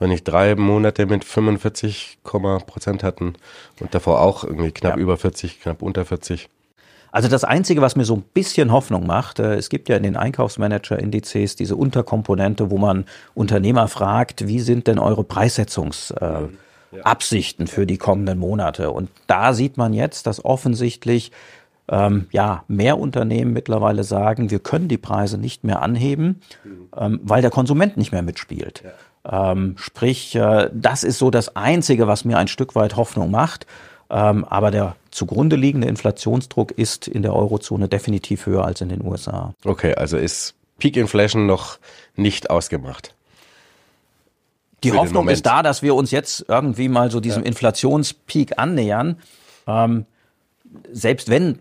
[0.00, 3.34] wenn ich drei Monate mit 45, Prozent hatten
[3.80, 5.02] und davor auch irgendwie knapp ja.
[5.02, 6.48] über 40, knapp unter 40.
[7.12, 10.02] Also das Einzige, was mir so ein bisschen Hoffnung macht, äh, es gibt ja in
[10.02, 16.63] den Einkaufsmanager-Indizes diese Unterkomponente, wo man Unternehmer fragt, wie sind denn eure Preissetzungsabsichten
[17.02, 18.90] äh, für die kommenden Monate?
[18.90, 21.32] Und da sieht man jetzt, dass offensichtlich
[21.88, 26.88] ähm, ja, mehr Unternehmen mittlerweile sagen, wir können die Preise nicht mehr anheben, mhm.
[26.96, 28.82] ähm, weil der Konsument nicht mehr mitspielt.
[28.84, 29.52] Ja.
[29.52, 33.66] Ähm, sprich, äh, das ist so das Einzige, was mir ein Stück weit Hoffnung macht.
[34.10, 39.04] Ähm, aber der zugrunde liegende Inflationsdruck ist in der Eurozone definitiv höher als in den
[39.04, 39.54] USA.
[39.64, 41.78] Okay, also ist Peak Inflation noch
[42.16, 43.13] nicht ausgemacht.
[44.84, 47.48] Die Hoffnung ist da, dass wir uns jetzt irgendwie mal so diesem ja.
[47.48, 49.18] Inflationspeak annähern.
[49.66, 50.06] Ähm,
[50.92, 51.58] selbst wenn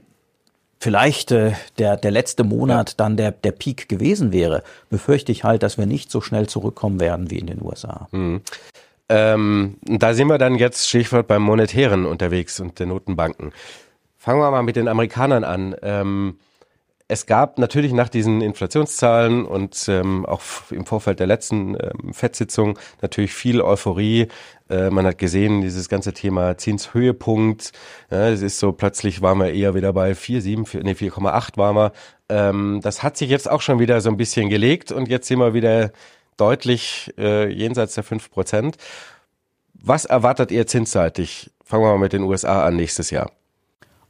[0.80, 2.96] vielleicht äh, der, der letzte Monat ja.
[2.98, 7.00] dann der, der Peak gewesen wäre, befürchte ich halt, dass wir nicht so schnell zurückkommen
[7.00, 8.08] werden wie in den USA.
[8.12, 8.42] Mhm.
[9.10, 13.54] Ähm, da sind wir dann jetzt Stichwort beim Monetären unterwegs und den Notenbanken.
[14.18, 15.76] Fangen wir mal mit den Amerikanern an.
[15.82, 16.40] Ähm,
[17.08, 22.80] es gab natürlich nach diesen Inflationszahlen und ähm, auch im Vorfeld der letzten ähm, FED-Sitzung
[23.02, 24.28] natürlich viel Euphorie.
[24.70, 27.72] Äh, man hat gesehen, dieses ganze Thema Zinshöhepunkt,
[28.10, 31.92] ja, das ist so, plötzlich waren wir eher wieder bei 4,7, nee, 4,8 waren wir.
[32.30, 35.40] Ähm, das hat sich jetzt auch schon wieder so ein bisschen gelegt und jetzt sind
[35.40, 35.92] wir wieder
[36.38, 38.78] deutlich äh, jenseits der 5 Prozent.
[39.74, 41.52] Was erwartet ihr zinsseitig?
[41.64, 43.32] Fangen wir mal mit den USA an nächstes Jahr.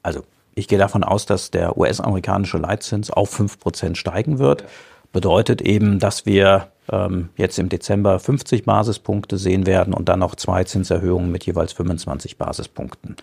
[0.03, 0.23] Also
[0.55, 4.65] ich gehe davon aus, dass der US-amerikanische Leitzins auf 5% steigen wird.
[5.11, 10.35] Bedeutet eben, dass wir ähm, jetzt im Dezember 50 Basispunkte sehen werden und dann noch
[10.35, 13.15] zwei Zinserhöhungen mit jeweils 25 Basispunkten.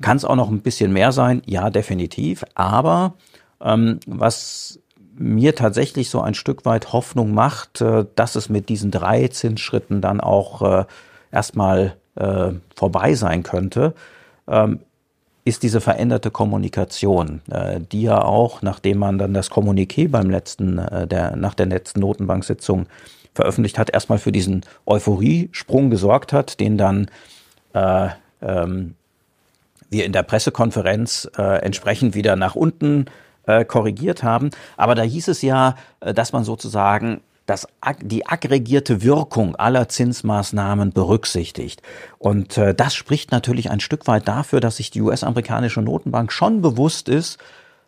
[0.00, 1.42] Kann es auch noch ein bisschen mehr sein?
[1.46, 2.44] Ja, definitiv.
[2.54, 3.14] Aber
[3.60, 4.80] ähm, was
[5.16, 10.00] mir tatsächlich so ein Stück weit Hoffnung macht, äh, dass es mit diesen drei Zinsschritten
[10.00, 10.84] dann auch äh,
[11.30, 13.94] erstmal äh, vorbei sein könnte,
[14.48, 14.80] ähm,
[15.44, 20.78] ist diese veränderte Kommunikation, äh, die ja auch, nachdem man dann das Kommuniqué beim letzten,
[20.78, 22.86] äh, der, nach der letzten Notenbanksitzung
[23.34, 27.10] veröffentlicht hat, erstmal für diesen Euphoriesprung gesorgt hat, den dann
[27.74, 28.08] äh,
[28.40, 28.94] ähm,
[29.90, 33.06] wir in der Pressekonferenz äh, entsprechend wieder nach unten
[33.46, 34.50] äh, korrigiert haben.
[34.76, 37.66] Aber da hieß es ja, äh, dass man sozusagen das,
[38.00, 41.82] die aggregierte Wirkung aller Zinsmaßnahmen berücksichtigt.
[42.18, 46.62] Und äh, das spricht natürlich ein Stück weit dafür, dass sich die US-amerikanische Notenbank schon
[46.62, 47.38] bewusst ist,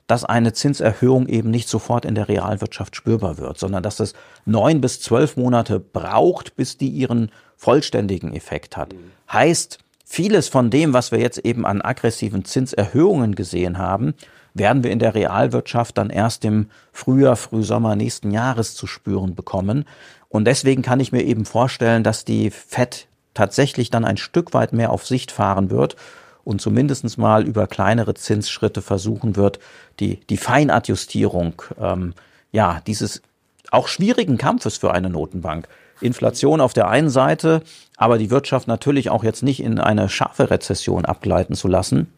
[0.06, 4.14] dass eine Zinserhöhung eben nicht sofort in der Realwirtschaft spürbar wird, sondern dass es
[4.44, 8.94] neun bis zwölf Monate braucht, bis die ihren vollständigen Effekt hat.
[9.32, 14.14] Heißt, vieles von dem, was wir jetzt eben an aggressiven Zinserhöhungen gesehen haben,
[14.58, 19.84] werden wir in der Realwirtschaft dann erst im Frühjahr, Frühsommer nächsten Jahres zu spüren bekommen.
[20.28, 24.72] Und deswegen kann ich mir eben vorstellen, dass die FED tatsächlich dann ein Stück weit
[24.72, 25.96] mehr auf Sicht fahren wird
[26.44, 29.58] und zumindest mal über kleinere Zinsschritte versuchen wird,
[30.00, 32.14] die, die Feinadjustierung ähm,
[32.52, 33.22] ja, dieses
[33.70, 35.68] auch schwierigen Kampfes für eine Notenbank.
[36.00, 37.62] Inflation auf der einen Seite,
[37.96, 42.12] aber die Wirtschaft natürlich auch jetzt nicht in eine scharfe Rezession abgleiten zu lassen,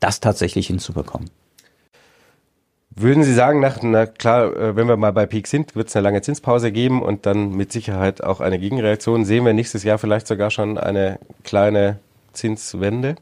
[0.00, 1.30] das tatsächlich hinzubekommen.
[2.98, 5.96] Würden Sie sagen, nach, na klar, äh, wenn wir mal bei Peak sind, wird es
[5.96, 9.26] eine lange Zinspause geben und dann mit Sicherheit auch eine Gegenreaktion.
[9.26, 11.98] Sehen wir nächstes Jahr vielleicht sogar schon eine kleine
[12.32, 13.16] Zinswende?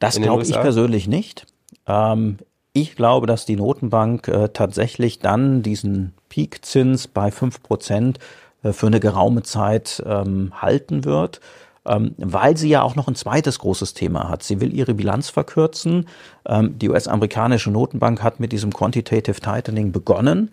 [0.00, 1.46] Das glaube ich persönlich nicht.
[1.86, 2.38] Ähm,
[2.72, 8.18] ich glaube, dass die Notenbank äh, tatsächlich dann diesen Peakzins bei fünf Prozent
[8.64, 11.40] äh, für eine geraume Zeit ähm, halten wird
[11.84, 14.42] weil sie ja auch noch ein zweites großes Thema hat.
[14.42, 16.06] Sie will ihre Bilanz verkürzen.
[16.46, 20.52] Ähm, die US-amerikanische Notenbank hat mit diesem Quantitative Tightening begonnen.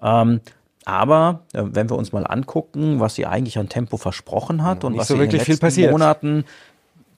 [0.00, 0.22] Ja.
[0.22, 0.40] Ähm,
[0.84, 4.88] aber äh, wenn wir uns mal angucken, was sie eigentlich an Tempo versprochen hat ja,
[4.88, 6.44] und was so sie in den letzten Monaten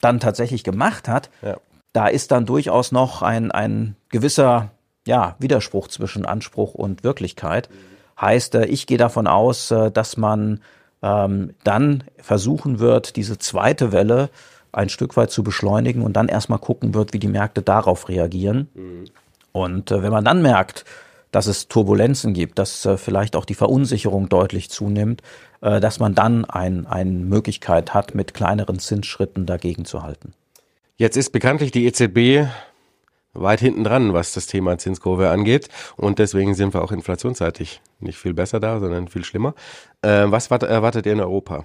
[0.01, 1.57] dann tatsächlich gemacht hat, ja.
[1.93, 4.71] da ist dann durchaus noch ein, ein gewisser
[5.07, 7.69] ja, Widerspruch zwischen Anspruch und Wirklichkeit.
[7.71, 8.21] Mhm.
[8.21, 10.61] Heißt, äh, ich gehe davon aus, äh, dass man
[11.03, 14.31] ähm, dann versuchen wird, diese zweite Welle
[14.73, 18.69] ein Stück weit zu beschleunigen und dann erstmal gucken wird, wie die Märkte darauf reagieren.
[18.75, 19.05] Mhm.
[19.53, 20.85] Und äh, wenn man dann merkt,
[21.31, 25.23] dass es Turbulenzen gibt, dass äh, vielleicht auch die Verunsicherung deutlich zunimmt,
[25.61, 30.33] äh, dass man dann ein, eine Möglichkeit hat, mit kleineren Zinsschritten dagegen zu halten.
[30.97, 32.49] Jetzt ist bekanntlich die EZB
[33.35, 35.69] weit hinten dran, was das Thema Zinskurve angeht.
[35.97, 39.55] Und deswegen sind wir auch inflationsseitig nicht viel besser da, sondern viel schlimmer.
[40.03, 41.65] Äh, was erwartet ihr in Europa?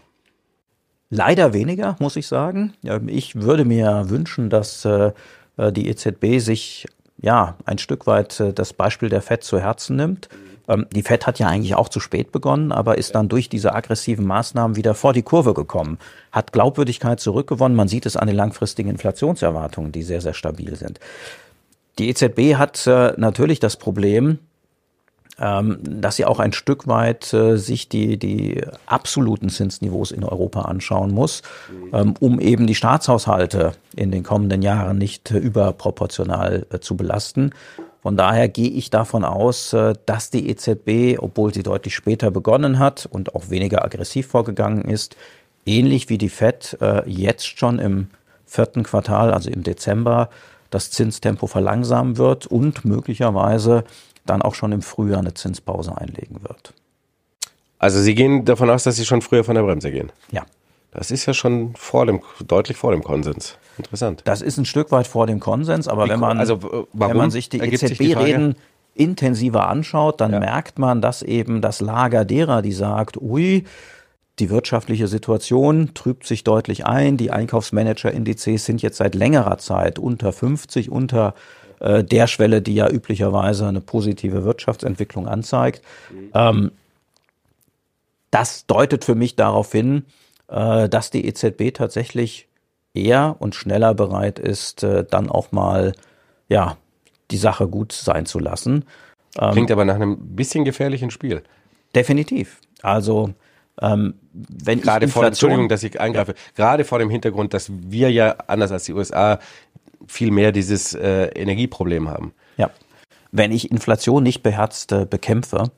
[1.10, 2.74] Leider weniger, muss ich sagen.
[3.08, 5.12] Ich würde mir wünschen, dass äh,
[5.58, 6.86] äh, die EZB sich
[7.20, 10.30] ja ein Stück weit das Beispiel der FED zu Herzen nimmt.
[10.68, 13.74] Ähm, die FED hat ja eigentlich auch zu spät begonnen, aber ist dann durch diese
[13.74, 15.98] aggressiven Maßnahmen wieder vor die Kurve gekommen,
[16.32, 17.76] hat Glaubwürdigkeit zurückgewonnen.
[17.76, 21.00] Man sieht es an den langfristigen Inflationserwartungen, die sehr, sehr stabil sind.
[22.00, 24.40] Die EZB hat äh, natürlich das Problem,
[25.40, 30.62] ähm, dass sie auch ein Stück weit äh, sich die, die absoluten Zinsniveaus in Europa
[30.62, 31.44] anschauen muss,
[31.94, 37.52] ähm, um eben die Staatshaushalte in den kommenden Jahren nicht äh, überproportional äh, zu belasten.
[38.02, 42.80] Von daher gehe ich davon aus, äh, dass die EZB, obwohl sie deutlich später begonnen
[42.80, 45.16] hat und auch weniger aggressiv vorgegangen ist,
[45.66, 48.08] ähnlich wie die Fed äh, jetzt schon im
[48.46, 50.30] vierten Quartal, also im Dezember,
[50.70, 53.84] das Zinstempo verlangsamen wird und möglicherweise
[54.26, 56.74] dann auch schon im Frühjahr eine Zinspause einlegen wird.
[57.80, 60.12] Also Sie gehen davon aus, dass Sie schon früher von der Bremse gehen?
[60.32, 60.46] Ja.
[60.92, 63.58] Das ist ja schon vor dem, deutlich vor dem Konsens.
[63.78, 64.22] Interessant.
[64.26, 67.30] Das ist ein Stück weit vor dem Konsens, aber Wie, wenn man, also, wenn man
[67.30, 68.56] sich die EZB-Reden
[68.96, 70.40] intensiver anschaut, dann ja.
[70.40, 73.66] merkt man, dass eben das Lager derer, die sagt, ui,
[74.40, 77.18] die wirtschaftliche Situation trübt sich deutlich ein.
[77.18, 81.34] Die Einkaufsmanager-Indizes sind jetzt seit längerer Zeit unter 50, unter
[81.80, 85.82] äh, der Schwelle, die ja üblicherweise eine positive Wirtschaftsentwicklung anzeigt.
[86.34, 86.72] Ähm,
[88.30, 90.06] das deutet für mich darauf hin,
[90.50, 92.48] äh, dass die EZB tatsächlich
[92.94, 95.94] eher und schneller bereit ist, äh, dann auch mal
[96.48, 96.78] ja
[97.32, 98.86] die Sache gut sein zu lassen.
[99.40, 101.44] Ähm, Klingt aber nach einem bisschen gefährlichen Spiel.
[101.96, 102.60] Definitiv.
[102.82, 103.34] Also
[103.82, 106.38] ähm, wenn gerade ich vor, Entschuldigung, dass ich eingreife, ja.
[106.56, 109.40] gerade vor dem Hintergrund, dass wir ja anders als die USA
[110.08, 112.34] viel mehr dieses äh, Energieproblem haben.
[112.58, 112.72] Ja,
[113.32, 115.72] wenn ich Inflation nicht beherzt äh, bekämpfe,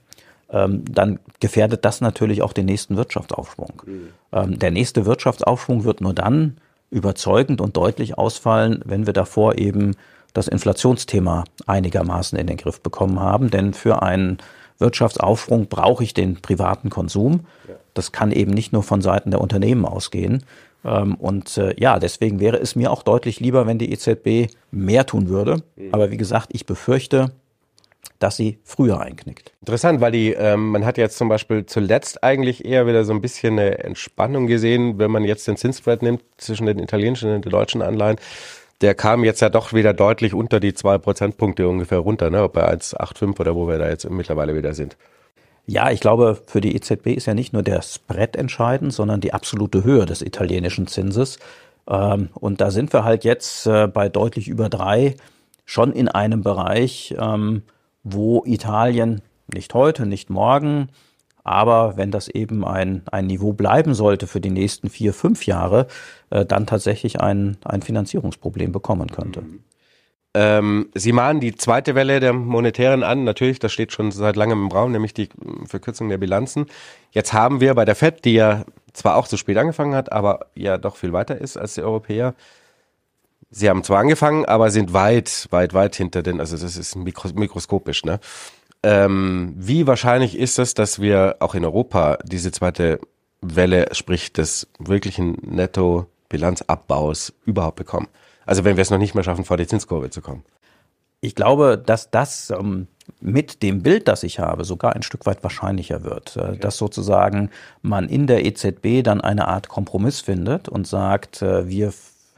[0.51, 3.81] ähm, dann gefährdet das natürlich auch den nächsten Wirtschaftsaufschwung.
[3.85, 4.07] Mhm.
[4.31, 6.57] Ähm, der nächste Wirtschaftsaufschwung wird nur dann
[6.89, 9.95] überzeugend und deutlich ausfallen, wenn wir davor eben
[10.33, 13.51] das Inflationsthema einigermaßen in den Griff bekommen haben.
[13.51, 14.37] Denn für einen
[14.79, 17.45] Wirtschaftsaufschwung brauche ich den privaten Konsum.
[17.99, 20.43] Das kann eben nicht nur von Seiten der Unternehmen ausgehen.
[20.85, 25.05] Ähm, und äh, ja, deswegen wäre es mir auch deutlich lieber, wenn die EZB mehr
[25.05, 25.63] tun würde.
[25.75, 25.89] Mhm.
[25.91, 27.31] Aber wie gesagt, ich befürchte,
[28.19, 29.51] dass sie früher einknickt.
[29.59, 33.21] Interessant, weil die, ähm, man hat jetzt zum Beispiel zuletzt eigentlich eher wieder so ein
[33.21, 37.51] bisschen eine Entspannung gesehen, wenn man jetzt den Zinsspread nimmt zwischen den italienischen und den
[37.51, 38.17] deutschen Anleihen
[38.81, 42.47] der kam jetzt ja doch wieder deutlich unter die zwei Prozentpunkte ungefähr runter, ne?
[42.47, 44.95] bei 1,85 oder wo wir da jetzt mittlerweile wieder sind.
[45.69, 49.33] Ja, ich glaube, für die EZB ist ja nicht nur der Spread entscheidend, sondern die
[49.33, 51.37] absolute Höhe des italienischen Zinses.
[51.87, 55.15] Ähm, und da sind wir halt jetzt äh, bei deutlich über drei
[55.65, 57.61] schon in einem Bereich, ähm,
[58.01, 59.21] wo Italien
[59.53, 60.89] nicht heute, nicht morgen,
[61.43, 65.85] aber wenn das eben ein, ein Niveau bleiben sollte für die nächsten vier, fünf Jahre,
[66.31, 69.43] äh, dann tatsächlich ein, ein Finanzierungsproblem bekommen könnte.
[70.35, 74.65] Ähm, Sie mahnen die zweite Welle der monetären an, natürlich, das steht schon seit langem
[74.65, 75.29] im Raum, nämlich die
[75.65, 76.67] Verkürzung der Bilanzen.
[77.11, 78.63] Jetzt haben wir bei der FED, die ja
[78.93, 82.35] zwar auch zu spät angefangen hat, aber ja doch viel weiter ist als die Europäer.
[83.49, 88.05] Sie haben zwar angefangen, aber sind weit, weit, weit hinter den, also das ist mikroskopisch,
[88.05, 88.19] ne?
[88.81, 92.99] Ähm, wie wahrscheinlich ist es, dass wir auch in Europa diese zweite
[93.41, 98.07] Welle, sprich des wirklichen Netto-Bilanzabbaus überhaupt bekommen?
[98.49, 100.43] Also wenn wir es noch nicht mehr schaffen, vor die Zinskurve zu kommen.
[101.21, 102.87] Ich glaube, dass das ähm,
[103.21, 106.35] mit dem Bild, das ich habe, sogar ein Stück weit wahrscheinlicher wird.
[106.35, 106.57] Äh, okay.
[106.59, 107.51] Dass sozusagen
[107.83, 111.93] man in der EZB dann eine Art Kompromiss findet und sagt, äh, wir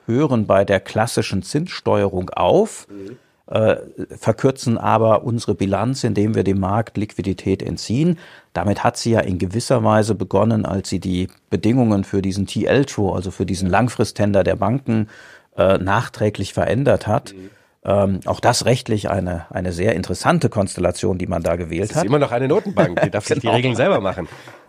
[0.05, 2.89] hören bei der klassischen Zinssteuerung auf.
[2.89, 3.17] Mhm
[3.51, 3.75] äh,
[4.17, 8.17] verkürzen aber unsere Bilanz, indem wir dem Markt Liquidität entziehen.
[8.53, 13.13] Damit hat sie ja in gewisser Weise begonnen, als sie die Bedingungen für diesen TLTRO,
[13.13, 15.09] also für diesen Langfristtender der Banken,
[15.57, 17.33] äh, nachträglich verändert hat.
[17.33, 17.49] Mhm.
[17.83, 21.95] Ähm, auch das rechtlich eine, eine sehr interessante Konstellation, die man da gewählt hat.
[21.95, 23.51] Das ist immer noch eine Notenbank, die darf sich genau.
[23.51, 24.27] die Regeln selber machen.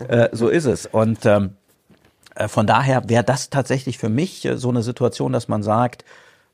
[0.09, 0.87] Äh, so ist es.
[0.87, 1.57] Und ähm,
[2.35, 6.05] äh, von daher wäre das tatsächlich für mich äh, so eine Situation, dass man sagt,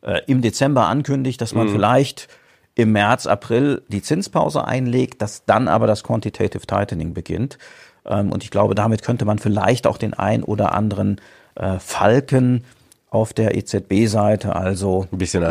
[0.03, 1.73] äh, im Dezember ankündigt, dass man mhm.
[1.73, 2.29] vielleicht
[2.75, 7.59] im März, April die Zinspause einlegt, dass dann aber das Quantitative Tightening beginnt.
[8.05, 11.21] Ähm, und ich glaube, damit könnte man vielleicht auch den ein oder anderen
[11.55, 12.65] äh, Falken
[13.11, 15.07] auf der EZB-Seite, also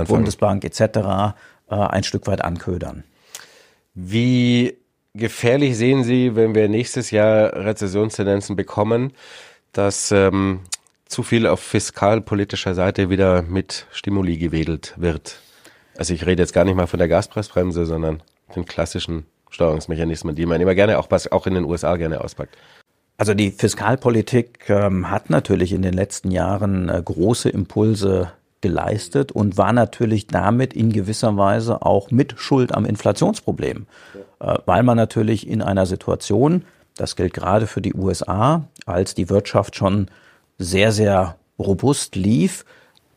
[0.07, 3.03] Bundesbank etc., äh, ein Stück weit anködern.
[3.93, 4.77] Wie
[5.13, 9.13] gefährlich sehen Sie, wenn wir nächstes Jahr Rezessionstendenzen bekommen,
[9.73, 10.61] dass ähm,
[11.05, 15.39] zu viel auf fiskalpolitischer Seite wieder mit Stimuli gewedelt wird?
[15.97, 18.21] Also ich rede jetzt gar nicht mal von der Gaspreisbremse, sondern
[18.55, 22.55] den klassischen Steuerungsmechanismen, die man immer gerne auch, auch in den USA gerne auspackt.
[23.17, 29.57] Also die Fiskalpolitik ähm, hat natürlich in den letzten Jahren äh, große Impulse geleistet und
[29.57, 33.87] war natürlich damit in gewisser Weise auch mit Schuld am Inflationsproblem,
[34.39, 36.63] äh, weil man natürlich in einer Situation,
[36.95, 40.07] das gilt gerade für die USA, als die Wirtschaft schon
[40.59, 42.65] sehr, sehr robust lief,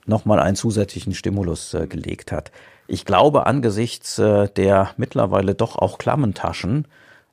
[0.07, 2.53] nochmal einen zusätzlichen Stimulus äh, gelegt hat.
[2.87, 6.87] Ich glaube, angesichts äh, der mittlerweile doch auch klammen Taschen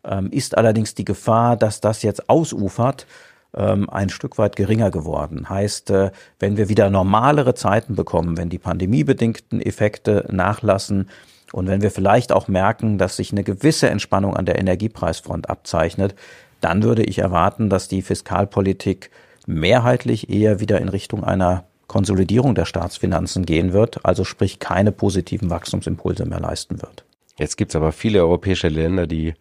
[0.08, 3.06] ähm, ist allerdings die Gefahr, dass das jetzt ausufert,
[3.56, 5.50] ähm, ein Stück weit geringer geworden.
[5.50, 11.10] Heißt, äh, wenn wir wieder normalere Zeiten bekommen, wenn die pandemiebedingten Effekte nachlassen
[11.54, 16.16] und wenn wir vielleicht auch merken, dass sich eine gewisse Entspannung an der Energiepreisfront abzeichnet,
[16.62, 19.12] dann würde ich erwarten, dass die Fiskalpolitik
[19.46, 25.50] mehrheitlich eher wieder in Richtung einer Konsolidierung der Staatsfinanzen gehen wird, also sprich keine positiven
[25.50, 27.06] Wachstumsimpulse mehr leisten wird.
[27.38, 29.36] Jetzt gibt es aber viele europäische Länder, die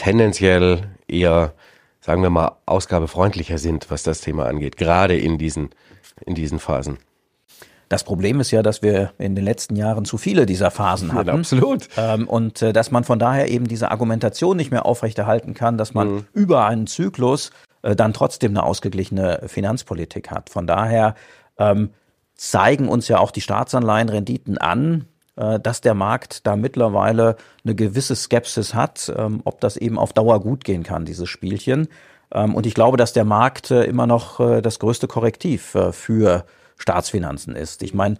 [0.00, 1.52] tendenziell eher,
[2.00, 5.70] sagen wir mal, ausgabefreundlicher sind, was das Thema angeht, gerade in diesen,
[6.24, 6.96] in diesen Phasen.
[7.90, 11.28] Das Problem ist ja, dass wir in den letzten Jahren zu viele dieser Phasen hatten.
[11.28, 11.88] Ja, absolut.
[11.98, 15.92] Ähm, und äh, dass man von daher eben diese Argumentation nicht mehr aufrechterhalten kann, dass
[15.92, 16.26] man mhm.
[16.32, 17.50] über einen Zyklus
[17.82, 20.48] äh, dann trotzdem eine ausgeglichene Finanzpolitik hat.
[20.50, 21.14] Von daher
[21.58, 21.90] ähm,
[22.36, 25.06] zeigen uns ja auch die Staatsanleihenrenditen an,
[25.60, 30.40] dass der Markt da mittlerweile eine gewisse Skepsis hat, ähm, ob das eben auf Dauer
[30.40, 31.88] gut gehen kann, dieses Spielchen.
[32.32, 36.44] Ähm, und ich glaube, dass der Markt äh, immer noch äh, das größte Korrektiv für
[36.76, 37.82] Staatsfinanzen ist.
[37.82, 38.16] Ich meine,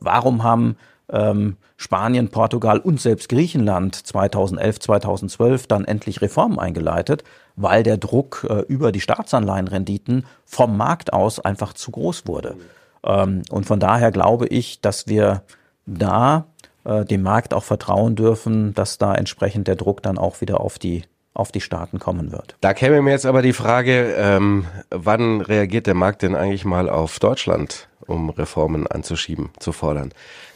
[0.00, 0.76] warum haben
[1.08, 7.24] ähm, Spanien, Portugal und selbst Griechenland 2011, 2012 dann endlich Reformen eingeleitet,
[7.56, 12.56] weil der Druck über die Staatsanleihenrenditen vom Markt aus einfach zu groß wurde.
[13.02, 15.42] und von daher glaube ich, dass wir
[15.86, 16.46] da
[16.84, 20.78] äh, dem Markt auch vertrauen dürfen, dass da entsprechend der Druck dann auch wieder auf
[20.78, 22.56] die auf die Staaten kommen wird.
[22.60, 26.90] Da käme mir jetzt aber die Frage, ähm, wann reagiert der Markt denn eigentlich mal
[26.90, 30.12] auf Deutschland, um Reformen anzuschieben, zu fordern?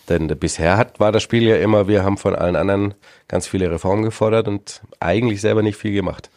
[0.08, 2.94] Denn bisher hat, war das Spiel ja immer, wir haben von allen anderen
[3.28, 6.28] ganz viele Reformen gefordert und eigentlich selber nicht viel gemacht.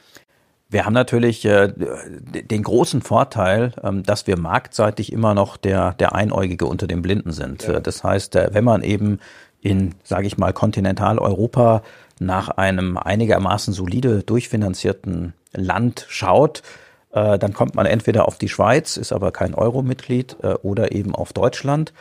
[0.69, 6.13] Wir haben natürlich äh, den großen Vorteil, ähm, dass wir marktseitig immer noch der, der
[6.13, 7.63] Einäugige unter den Blinden sind.
[7.63, 7.79] Ja.
[7.79, 9.19] Das heißt, äh, wenn man eben
[9.61, 11.81] in, sage ich mal, Kontinentaleuropa
[12.19, 16.63] nach einem einigermaßen solide durchfinanzierten Land schaut,
[17.11, 21.15] äh, dann kommt man entweder auf die Schweiz, ist aber kein Euro-Mitglied, äh, oder eben
[21.15, 21.93] auf Deutschland.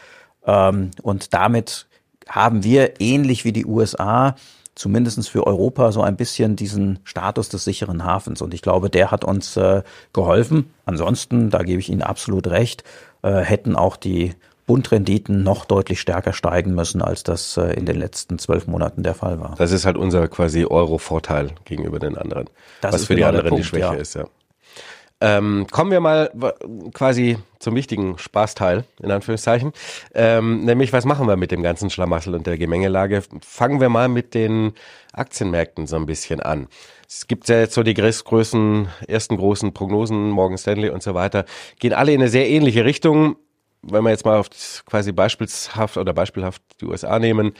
[0.44, 1.86] Ähm, und damit
[2.28, 4.34] haben wir ähnlich wie die USA
[4.74, 8.42] zumindestens für Europa so ein bisschen diesen Status des sicheren Hafens.
[8.42, 9.82] Und ich glaube, der hat uns äh,
[10.12, 10.70] geholfen.
[10.84, 12.84] Ansonsten, da gebe ich Ihnen absolut recht,
[13.22, 14.34] hätten auch die
[14.66, 19.14] Bundrenditen noch deutlich stärker steigen müssen, als das äh, in den letzten zwölf Monaten der
[19.14, 19.54] Fall war.
[19.58, 22.50] Das ist halt unser quasi Euro-Vorteil gegenüber den anderen.
[22.80, 23.92] Das was für die genau anderen Punkt, die Schwäche ja.
[23.94, 24.24] ist, ja.
[25.18, 26.30] Ähm, kommen wir mal
[26.92, 29.72] quasi zum wichtigen Spaßteil, in Anführungszeichen.
[30.14, 33.22] Ähm, nämlich, was machen wir mit dem ganzen Schlamassel und der Gemengelage?
[33.40, 34.74] Fangen wir mal mit den
[35.14, 36.68] Aktienmärkten so ein bisschen an.
[37.08, 41.46] Es gibt ja jetzt so die größten, ersten großen Prognosen, Morgan Stanley und so weiter,
[41.78, 43.36] gehen alle in eine sehr ähnliche Richtung
[43.90, 44.48] wenn wir jetzt mal auf
[44.86, 47.52] quasi beispielshaft oder beispielhaft die USA nehmen,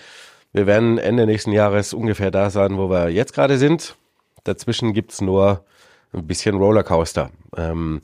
[0.53, 3.97] wir werden Ende nächsten Jahres ungefähr da sein, wo wir jetzt gerade sind.
[4.45, 5.65] Dazwischen gibt's nur
[6.13, 7.31] ein bisschen Rollercoaster.
[7.57, 8.01] Ähm,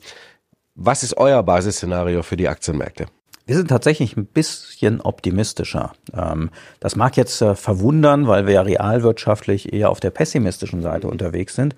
[0.75, 3.07] was ist euer Basisszenario für die Aktienmärkte?
[3.45, 5.93] Wir sind tatsächlich ein bisschen optimistischer.
[6.13, 6.49] Ähm,
[6.79, 11.55] das mag jetzt äh, verwundern, weil wir ja realwirtschaftlich eher auf der pessimistischen Seite unterwegs
[11.55, 11.75] sind.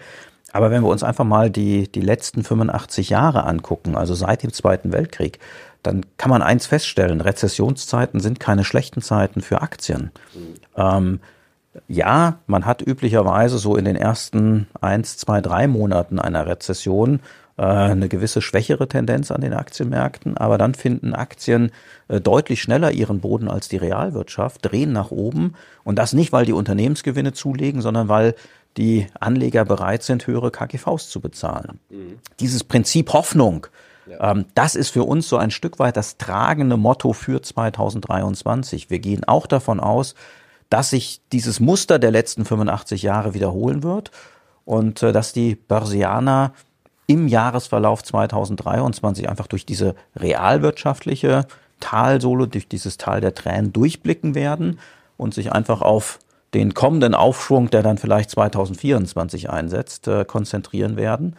[0.51, 4.53] Aber wenn wir uns einfach mal die, die letzten 85 Jahre angucken, also seit dem
[4.53, 5.39] Zweiten Weltkrieg,
[5.85, 10.11] dann kann man eins feststellen, Rezessionszeiten sind keine schlechten Zeiten für Aktien.
[10.75, 11.19] Ähm,
[11.87, 17.19] ja, man hat üblicherweise so in den ersten eins, zwei, drei Monaten einer Rezession
[17.57, 21.71] äh, eine gewisse schwächere Tendenz an den Aktienmärkten, aber dann finden Aktien
[22.07, 26.45] äh, deutlich schneller ihren Boden als die Realwirtschaft, drehen nach oben und das nicht, weil
[26.45, 28.35] die Unternehmensgewinne zulegen, sondern weil
[28.77, 31.79] die Anleger bereit sind, höhere KGVs zu bezahlen.
[31.89, 32.19] Mhm.
[32.39, 33.67] Dieses Prinzip Hoffnung,
[34.07, 34.31] ja.
[34.31, 38.89] Ähm, das ist für uns so ein Stück weit das tragende Motto für 2023.
[38.89, 40.15] Wir gehen auch davon aus,
[40.69, 44.11] dass sich dieses Muster der letzten 85 Jahre wiederholen wird
[44.65, 46.53] und äh, dass die Börsianer
[47.07, 51.45] im Jahresverlauf 2023 einfach durch diese realwirtschaftliche
[51.79, 54.79] Talsolo, durch dieses Tal der Tränen durchblicken werden
[55.17, 56.19] und sich einfach auf
[56.53, 61.35] den kommenden Aufschwung, der dann vielleicht 2024 einsetzt, äh, konzentrieren werden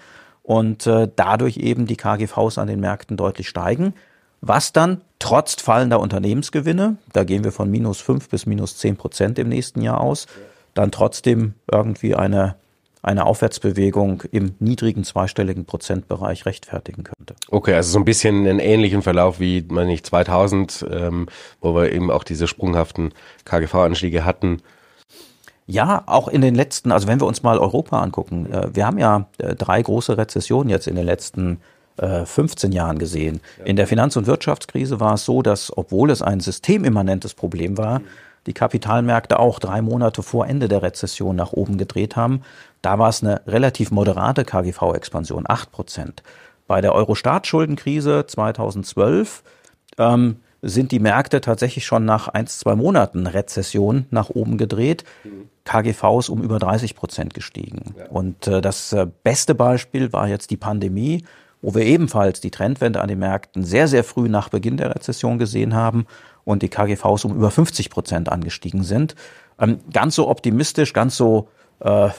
[0.47, 3.95] und äh, dadurch eben die KGVs an den Märkten deutlich steigen,
[4.41, 9.41] was dann trotz fallender Unternehmensgewinne, da gehen wir von minus fünf bis minus zehn Prozent
[9.41, 10.29] im nächsten Jahr aus,
[10.75, 12.55] dann trotzdem irgendwie eine
[13.03, 17.37] eine Aufwärtsbewegung im niedrigen zweistelligen Prozentbereich rechtfertigen könnte.
[17.49, 21.29] Okay, also so ein bisschen einen ähnlichen Verlauf wie, man nicht, 2000, ähm,
[21.61, 24.61] wo wir eben auch diese sprunghaften KGV-Anstiege hatten.
[25.67, 28.99] Ja, auch in den letzten, also wenn wir uns mal Europa angucken, äh, wir haben
[28.99, 31.61] ja äh, drei große Rezessionen jetzt in den letzten
[31.99, 33.41] 15 äh, Jahren gesehen.
[33.65, 38.03] In der Finanz- und Wirtschaftskrise war es so, dass, obwohl es ein systemimmanentes Problem war,
[38.47, 42.43] die Kapitalmärkte auch drei Monate vor Ende der Rezession nach oben gedreht haben.
[42.83, 46.23] Da war es eine relativ moderate KGV-Expansion, 8 Prozent.
[46.67, 49.43] Bei der Euro-Staatsschuldenkrise 2012
[49.99, 55.05] ähm, sind die Märkte tatsächlich schon nach ein, zwei Monaten Rezession nach oben gedreht.
[55.65, 57.95] KGVs um über 30 Prozent gestiegen.
[57.99, 58.07] Ja.
[58.07, 61.25] Und äh, das äh, beste Beispiel war jetzt die Pandemie,
[61.61, 65.39] wo wir ebenfalls die Trendwende an den Märkten sehr, sehr früh nach Beginn der Rezession
[65.39, 66.07] gesehen haben
[66.45, 69.17] und die KGVs um über 50 Prozent angestiegen sind.
[69.59, 71.49] Ähm, ganz so optimistisch, ganz so
[71.81, 72.11] äh,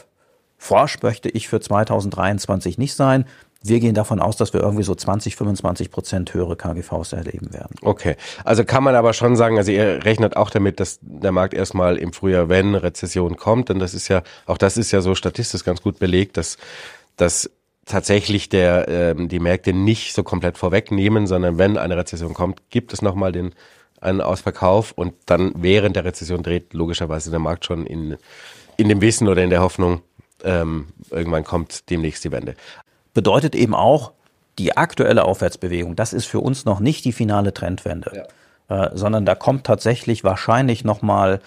[0.57, 3.25] Forsch möchte ich für 2023 nicht sein.
[3.67, 7.75] Wir gehen davon aus, dass wir irgendwie so 20, 25 Prozent höhere KGVs erleben werden.
[7.81, 11.53] Okay, also kann man aber schon sagen, also ihr rechnet auch damit, dass der Markt
[11.53, 15.15] erstmal im Frühjahr, wenn Rezession kommt, denn das ist ja, auch das ist ja so
[15.15, 16.57] statistisch ganz gut belegt, dass,
[17.15, 17.49] dass
[17.85, 22.93] tatsächlich der, ähm, die Märkte nicht so komplett vorwegnehmen, sondern wenn eine Rezession kommt, gibt
[22.93, 23.53] es nochmal den
[23.99, 28.17] einen Ausverkauf und dann während der Rezession dreht logischerweise der Markt schon in,
[28.77, 30.01] in dem Wissen oder in der Hoffnung,
[30.43, 32.55] ähm, irgendwann kommt demnächst die Wende.
[33.17, 34.11] Bedeutet eben auch,
[34.59, 38.27] die aktuelle Aufwärtsbewegung, das ist für uns noch nicht die finale Trendwende,
[38.69, 38.85] ja.
[38.85, 41.39] äh, sondern da kommt tatsächlich wahrscheinlich nochmal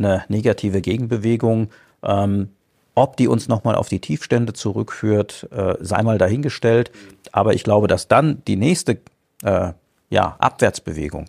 [0.00, 1.70] eine negative Gegenbewegung.
[2.02, 2.48] Ähm,
[2.96, 6.90] ob die uns nochmal auf die Tiefstände zurückführt, äh, sei mal dahingestellt.
[7.30, 8.98] Aber ich glaube, dass dann die nächste
[9.44, 9.74] äh,
[10.10, 11.26] ja, Abwärtsbewegung,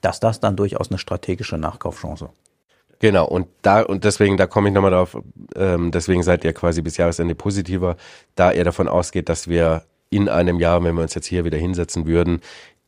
[0.00, 2.30] dass das dann durchaus eine strategische Nachkaufchance
[3.00, 5.16] Genau, und da, und deswegen, da komme ich nochmal drauf,
[5.56, 7.96] ähm, deswegen seid ihr quasi bis Jahresende positiver,
[8.34, 11.56] da ihr davon ausgeht, dass wir in einem Jahr, wenn wir uns jetzt hier wieder
[11.56, 12.42] hinsetzen würden,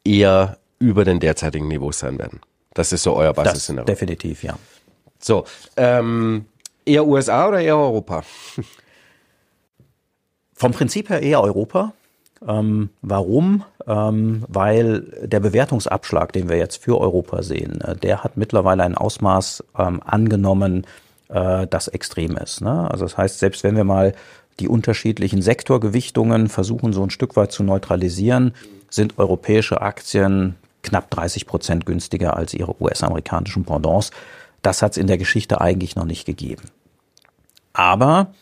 [0.04, 2.40] eher über den derzeitigen Niveaus sein werden.
[2.74, 3.86] Das ist so euer Basisszenario.
[3.86, 4.58] Definitiv, ja.
[5.18, 5.44] So,
[5.76, 6.44] ähm,
[6.84, 8.22] eher USA oder eher Europa?
[10.54, 11.94] Vom Prinzip her eher Europa.
[12.46, 13.64] Ähm, warum?
[13.86, 18.94] Ähm, weil der Bewertungsabschlag, den wir jetzt für Europa sehen, äh, der hat mittlerweile ein
[18.94, 20.86] Ausmaß ähm, angenommen,
[21.28, 22.60] äh, das extrem ist.
[22.60, 22.90] Ne?
[22.90, 24.14] Also das heißt, selbst wenn wir mal
[24.60, 28.54] die unterschiedlichen Sektorgewichtungen versuchen, so ein Stück weit zu neutralisieren,
[28.90, 34.10] sind europäische Aktien knapp 30 Prozent günstiger als ihre US-amerikanischen Pendants.
[34.60, 36.64] Das hat es in der Geschichte eigentlich noch nicht gegeben.
[37.72, 38.34] Aber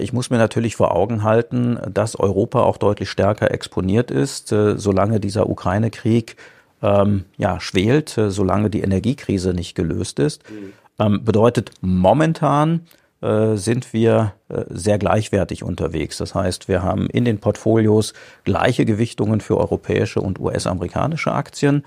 [0.00, 4.76] ich muss mir natürlich vor Augen halten, dass Europa auch deutlich stärker exponiert ist, äh,
[4.78, 6.36] solange dieser Ukraine-Krieg
[6.82, 10.42] ähm, ja, schwelt, äh, solange die Energiekrise nicht gelöst ist.
[10.50, 10.72] Mhm.
[10.98, 12.86] Ähm, bedeutet momentan
[13.20, 16.18] äh, sind wir äh, sehr gleichwertig unterwegs.
[16.18, 18.12] Das heißt, wir haben in den Portfolios
[18.44, 21.84] gleiche Gewichtungen für europäische und US-amerikanische Aktien.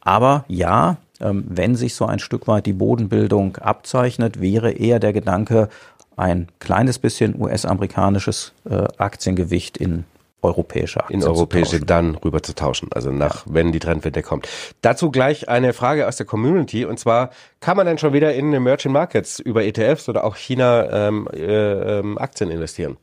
[0.00, 5.12] Aber ja, ähm, wenn sich so ein Stück weit die Bodenbildung abzeichnet, wäre eher der
[5.12, 5.68] Gedanke,
[6.16, 10.04] ein kleines bisschen US-amerikanisches äh, Aktiengewicht in
[10.42, 13.54] europäische Aktien in europäische dann rüber zu tauschen, also nach, ja.
[13.54, 14.48] wenn die Trendwende kommt.
[14.80, 18.52] Dazu gleich eine Frage aus der Community und zwar, kann man denn schon wieder in
[18.52, 22.96] Emerging Markets über ETFs oder auch China ähm, äh, ähm, Aktien investieren?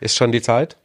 [0.00, 0.76] Ist schon die Zeit?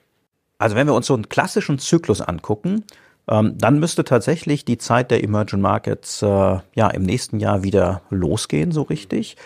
[0.57, 2.84] Also wenn wir uns so einen klassischen Zyklus angucken,
[3.30, 8.01] ähm, dann müsste tatsächlich die Zeit der Emerging Markets äh, ja im nächsten Jahr wieder
[8.09, 9.38] losgehen, so richtig.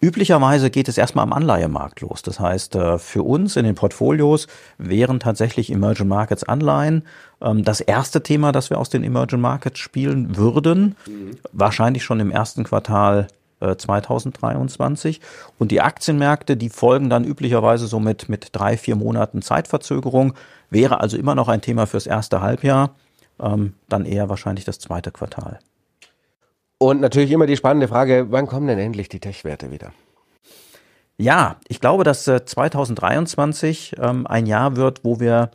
[0.00, 2.22] Üblicherweise geht es erstmal am Anleihemarkt los.
[2.22, 4.46] Das heißt, äh, für uns in den Portfolios
[4.78, 7.04] wären tatsächlich Emerging Markets Anleihen
[7.42, 10.96] ähm, das erste Thema, das wir aus den Emerging Markets spielen würden.
[11.06, 11.36] Mhm.
[11.52, 13.28] Wahrscheinlich schon im ersten Quartal
[13.60, 15.18] 2023.
[15.18, 15.22] Äh,
[15.58, 20.34] Und die Aktienmärkte, die folgen dann üblicherweise so mit, mit drei, vier Monaten Zeitverzögerung.
[20.70, 22.94] Wäre also immer noch ein Thema fürs erste Halbjahr.
[23.38, 25.58] Ähm, dann eher wahrscheinlich das zweite Quartal.
[26.82, 29.92] Und natürlich immer die spannende Frage, wann kommen denn endlich die Tech-Werte wieder?
[31.18, 35.50] Ja, ich glaube, dass 2023 äh, ähm, ein Jahr wird, wo wir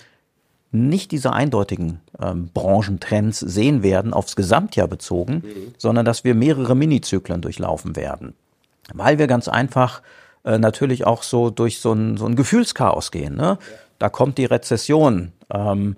[0.72, 5.74] nicht diese eindeutigen ähm, Branchentrends sehen werden, aufs Gesamtjahr bezogen, mhm.
[5.80, 8.36] sondern dass wir mehrere Minizyklen durchlaufen werden.
[8.94, 10.04] Weil wir ganz einfach
[10.44, 13.36] äh, natürlich auch so durch so ein, so ein Gefühlschaos gehen.
[13.36, 13.58] Ne?
[13.60, 13.78] Ja.
[13.98, 15.32] Da kommt die Rezession.
[15.52, 15.98] Ähm,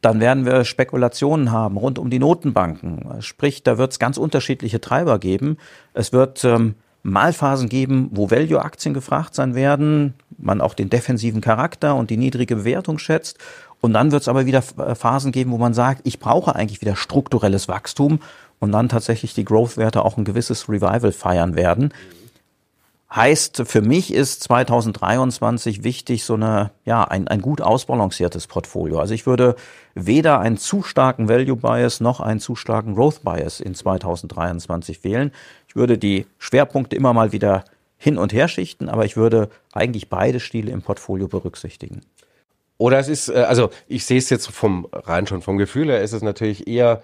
[0.00, 3.20] dann werden wir Spekulationen haben rund um die Notenbanken.
[3.20, 5.58] Sprich, da wird es ganz unterschiedliche Treiber geben.
[5.92, 11.40] Es wird ähm, mal Phasen geben, wo Value-Aktien gefragt sein werden, man auch den defensiven
[11.40, 13.38] Charakter und die niedrige Bewertung schätzt.
[13.80, 16.80] Und dann wird es aber wieder äh, Phasen geben, wo man sagt, ich brauche eigentlich
[16.80, 18.20] wieder strukturelles Wachstum
[18.60, 21.92] und dann tatsächlich die Growth-Werte auch ein gewisses Revival feiern werden.
[23.14, 28.98] Heißt, für mich ist 2023 wichtig, so eine, ja, ein, ein gut ausbalanciertes Portfolio.
[28.98, 29.56] Also ich würde
[29.94, 35.32] weder einen zu starken Value Bias noch einen zu starken Growth Bias in 2023 wählen.
[35.68, 37.64] Ich würde die Schwerpunkte immer mal wieder
[37.96, 42.02] hin und her schichten, aber ich würde eigentlich beide Stile im Portfolio berücksichtigen.
[42.76, 46.02] Oder es ist, äh, also ich sehe es jetzt vom rein schon vom Gefühl her,
[46.02, 47.02] ist es natürlich eher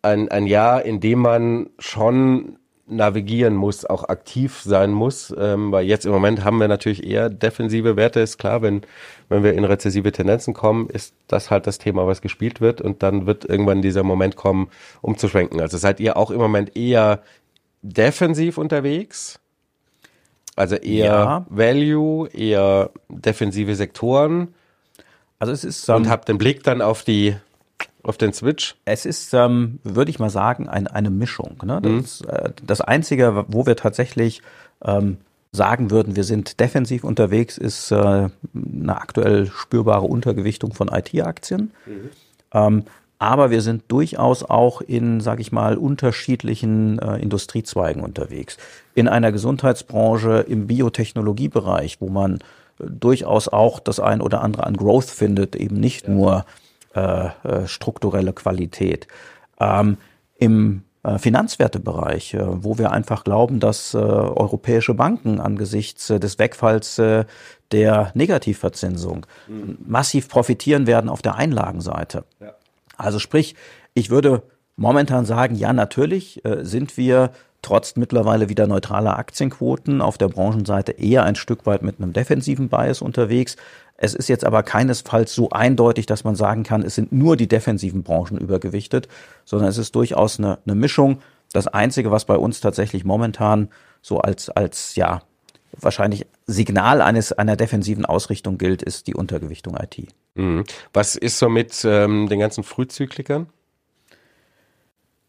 [0.00, 2.56] ein, ein Jahr, in dem man schon
[2.86, 7.30] navigieren muss, auch aktiv sein muss, ähm, weil jetzt im Moment haben wir natürlich eher
[7.30, 8.82] defensive Werte, ist klar, wenn,
[9.28, 13.02] wenn wir in rezessive Tendenzen kommen, ist das halt das Thema, was gespielt wird und
[13.02, 14.68] dann wird irgendwann dieser Moment kommen,
[15.00, 15.60] umzuschwenken.
[15.60, 17.22] Also seid ihr auch im Moment eher
[17.82, 19.40] defensiv unterwegs?
[20.56, 21.46] Also eher ja.
[21.48, 24.54] Value, eher defensive Sektoren?
[25.38, 27.36] Also es ist um, und habt den Blick dann auf die
[28.06, 28.76] auf den Switch?
[28.84, 31.62] Es ist, ähm, würde ich mal sagen, ein, eine Mischung.
[31.64, 31.80] Ne?
[31.82, 32.28] Das, mhm.
[32.28, 34.42] äh, das Einzige, wo wir tatsächlich
[34.84, 35.18] ähm,
[35.52, 41.72] sagen würden, wir sind defensiv unterwegs, ist äh, eine aktuell spürbare Untergewichtung von IT-Aktien.
[41.86, 42.10] Mhm.
[42.52, 42.84] Ähm,
[43.18, 48.58] aber wir sind durchaus auch in, sage ich mal, unterschiedlichen äh, Industriezweigen unterwegs.
[48.94, 52.40] In einer Gesundheitsbranche, im Biotechnologiebereich, wo man
[52.80, 56.12] äh, durchaus auch das ein oder andere an Growth findet, eben nicht ja.
[56.12, 56.44] nur
[56.94, 59.06] äh, äh, strukturelle Qualität.
[59.60, 59.96] Ähm,
[60.36, 66.38] Im äh, Finanzwertebereich, äh, wo wir einfach glauben, dass äh, europäische Banken angesichts äh, des
[66.38, 67.24] Wegfalls äh,
[67.72, 69.78] der Negativverzinsung mhm.
[69.86, 72.24] massiv profitieren werden auf der Einlagenseite.
[72.40, 72.54] Ja.
[72.96, 73.54] Also sprich,
[73.92, 74.42] ich würde
[74.76, 77.30] momentan sagen, ja, natürlich sind wir
[77.64, 82.68] trotz mittlerweile wieder neutraler Aktienquoten auf der Branchenseite eher ein Stück weit mit einem defensiven
[82.68, 83.56] Bias unterwegs.
[83.96, 87.48] Es ist jetzt aber keinesfalls so eindeutig, dass man sagen kann, es sind nur die
[87.48, 89.08] defensiven Branchen übergewichtet,
[89.44, 91.20] sondern es ist durchaus eine, eine Mischung.
[91.52, 93.68] Das Einzige, was bei uns tatsächlich momentan
[94.02, 95.22] so als, als, ja,
[95.78, 100.08] wahrscheinlich Signal eines, einer defensiven Ausrichtung gilt, ist die Untergewichtung IT.
[100.34, 100.64] Mhm.
[100.92, 103.46] Was ist so mit ähm, den ganzen Frühzyklikern?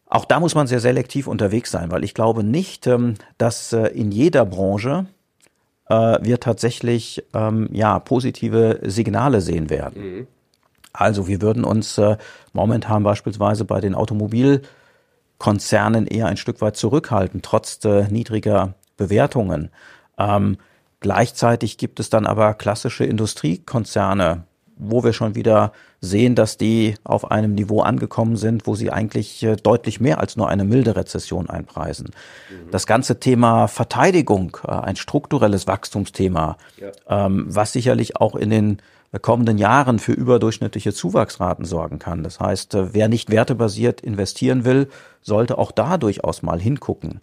[0.08, 3.88] Auch da muss man sehr selektiv unterwegs sein, weil ich glaube nicht, ähm, dass äh,
[3.88, 5.06] in jeder Branche
[5.88, 10.02] äh, wir tatsächlich ähm, ja positive Signale sehen werden.
[10.02, 10.28] Mhm.
[10.92, 12.16] Also wir würden uns äh,
[12.52, 19.70] momentan beispielsweise bei den Automobilkonzernen eher ein Stück weit zurückhalten, trotz niedriger Bewertungen.
[20.18, 20.56] Ähm,
[21.00, 24.44] gleichzeitig gibt es dann aber klassische Industriekonzerne,
[24.76, 29.42] wo wir schon wieder sehen, dass die auf einem Niveau angekommen sind, wo sie eigentlich
[29.42, 32.10] äh, deutlich mehr als nur eine milde Rezession einpreisen.
[32.50, 32.70] Mhm.
[32.70, 37.26] Das ganze Thema Verteidigung, äh, ein strukturelles Wachstumsthema, ja.
[37.26, 38.78] Ähm, was sicherlich auch in den
[39.22, 42.22] kommenden Jahren für überdurchschnittliche Zuwachsraten sorgen kann.
[42.22, 44.88] Das heißt, äh, wer nicht wertebasiert investieren will,
[45.22, 47.20] sollte auch da durchaus mal hingucken.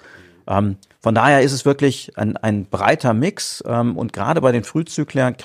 [0.47, 4.63] Ähm, von daher ist es wirklich ein, ein breiter Mix ähm, und gerade bei den
[4.63, 5.35] Frühzyklern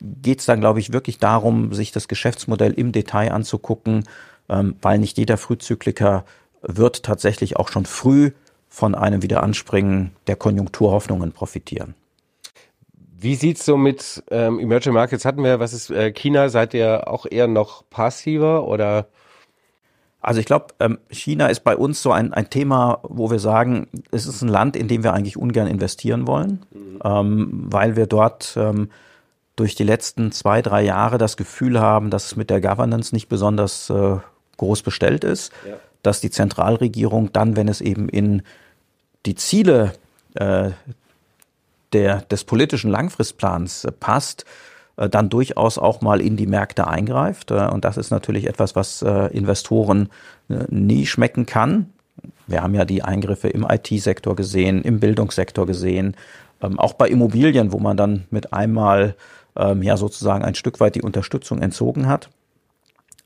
[0.00, 4.04] geht es dann, glaube ich, wirklich darum, sich das Geschäftsmodell im Detail anzugucken,
[4.48, 6.24] ähm, weil nicht jeder Frühzykliker
[6.62, 8.32] wird tatsächlich auch schon früh
[8.68, 11.94] von einem Wiederanspringen der Konjunkturhoffnungen profitieren.
[13.18, 15.58] Wie sieht's so mit ähm, Emerging Markets hatten wir?
[15.58, 16.48] Was ist äh, China?
[16.48, 19.08] Seid ihr auch eher noch passiver oder?
[20.26, 23.86] Also ich glaube, ähm, China ist bei uns so ein, ein Thema, wo wir sagen,
[24.10, 26.98] es ist ein Land, in dem wir eigentlich ungern investieren wollen, mhm.
[27.04, 28.90] ähm, weil wir dort ähm,
[29.54, 33.28] durch die letzten zwei, drei Jahre das Gefühl haben, dass es mit der Governance nicht
[33.28, 34.16] besonders äh,
[34.56, 35.76] groß bestellt ist, ja.
[36.02, 38.42] dass die Zentralregierung dann, wenn es eben in
[39.26, 39.92] die Ziele
[40.34, 40.70] äh,
[41.92, 44.44] der, des politischen Langfristplans äh, passt,
[44.96, 47.50] dann durchaus auch mal in die Märkte eingreift.
[47.50, 50.08] Äh, und das ist natürlich etwas, was äh, Investoren
[50.68, 51.90] nie schmecken kann.
[52.46, 56.14] Wir haben ja die Eingriffe im IT-Sektor gesehen, im Bildungssektor gesehen,
[56.62, 59.16] ähm, auch bei Immobilien, wo man dann mit einmal
[59.56, 62.30] ähm, ja sozusagen ein Stück weit die Unterstützung entzogen hat.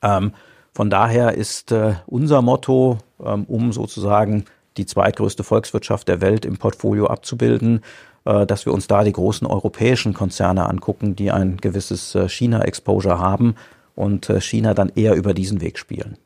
[0.03, 0.33] Ähm,
[0.73, 1.75] von daher ist
[2.07, 4.45] unser Motto, um sozusagen
[4.77, 9.47] die zweitgrößte Volkswirtschaft der Welt im Portfolio abzubilden, äh, dass wir uns da die großen
[9.47, 13.55] europäischen Konzerne angucken, die ein gewisses äh, China-Exposure haben
[13.95, 16.17] und äh, China dann eher über diesen Weg spielen.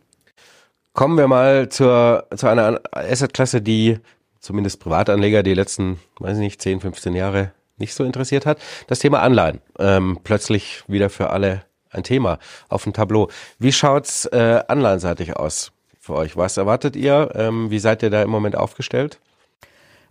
[0.92, 3.99] Kommen wir mal zur, zu einer Assetklasse, die
[4.40, 8.59] zumindest Privatanleger die letzten, weiß ich nicht, 10, 15 Jahre nicht so interessiert hat.
[8.86, 9.61] Das Thema Anleihen.
[9.78, 12.38] Ähm, plötzlich wieder für alle ein Thema
[12.68, 13.28] auf dem Tableau.
[13.59, 16.36] Wie schaut's äh, anleihenseitig aus für euch?
[16.36, 17.30] Was erwartet ihr?
[17.34, 19.18] Ähm, wie seid ihr da im Moment aufgestellt?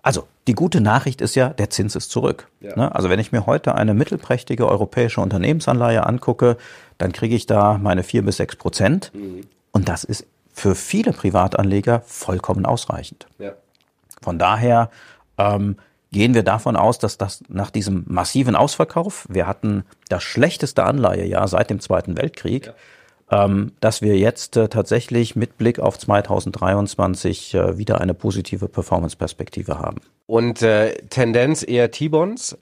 [0.04, 2.49] Also die gute Nachricht ist ja, der Zins ist zurück.
[2.60, 2.76] Ja.
[2.76, 2.93] Ne?
[2.93, 6.58] Also wenn ich mir heute eine mittelprächtige europäische Unternehmensanleihe angucke,
[6.97, 9.12] dann kriege ich da meine vier bis sechs Prozent.
[9.16, 9.47] Mhm.
[9.72, 13.28] Und das ist für viele Privatanleger vollkommen ausreichend.
[13.39, 13.54] Ja.
[14.22, 14.91] Von daher
[15.38, 15.78] ähm,
[16.12, 21.47] gehen wir davon aus, dass das nach diesem massiven Ausverkauf, wir hatten das schlechteste Anleihejahr
[21.47, 22.74] seit dem Zweiten Weltkrieg, ja
[23.80, 30.02] dass wir jetzt äh, tatsächlich mit Blick auf 2023 äh, wieder eine positive Performance-Perspektive haben.
[30.26, 32.58] Und äh, Tendenz eher T-Bonds?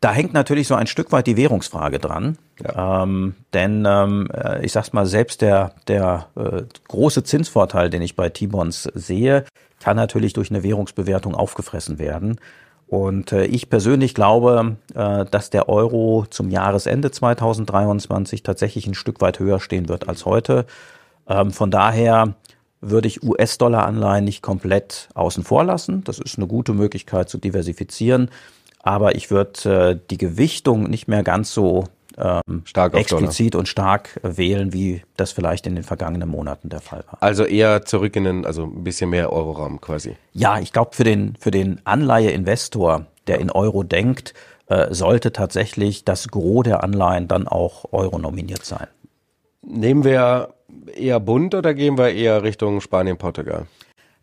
[0.00, 2.38] Da hängt natürlich so ein Stück weit die Währungsfrage dran.
[2.62, 3.02] Ja.
[3.02, 8.14] Ähm, denn ähm, äh, ich sag's mal, selbst der, der äh, große Zinsvorteil, den ich
[8.14, 9.44] bei T-Bonds sehe,
[9.80, 12.38] kann natürlich durch eine Währungsbewertung aufgefressen werden.
[12.88, 19.20] Und äh, ich persönlich glaube, äh, dass der Euro zum Jahresende 2023 tatsächlich ein Stück
[19.20, 20.64] weit höher stehen wird als heute.
[21.28, 22.34] Ähm, von daher
[22.80, 26.02] würde ich US-Dollar-Anleihen nicht komplett außen vor lassen.
[26.04, 28.30] Das ist eine gute Möglichkeit zu diversifizieren.
[28.80, 31.84] Aber ich würde äh, die Gewichtung nicht mehr ganz so
[32.18, 37.04] ähm, stark explizit und stark wählen, wie das vielleicht in den vergangenen Monaten der Fall
[37.06, 37.18] war.
[37.20, 40.16] Also eher zurück in den, also ein bisschen mehr Euroraum quasi.
[40.32, 44.34] Ja, ich glaube für den, für den Anleiheinvestor, der in Euro denkt,
[44.66, 48.86] äh, sollte tatsächlich das Gros der Anleihen dann auch Euro nominiert sein.
[49.62, 50.54] Nehmen wir
[50.94, 53.66] eher Bund oder gehen wir eher Richtung Spanien, Portugal?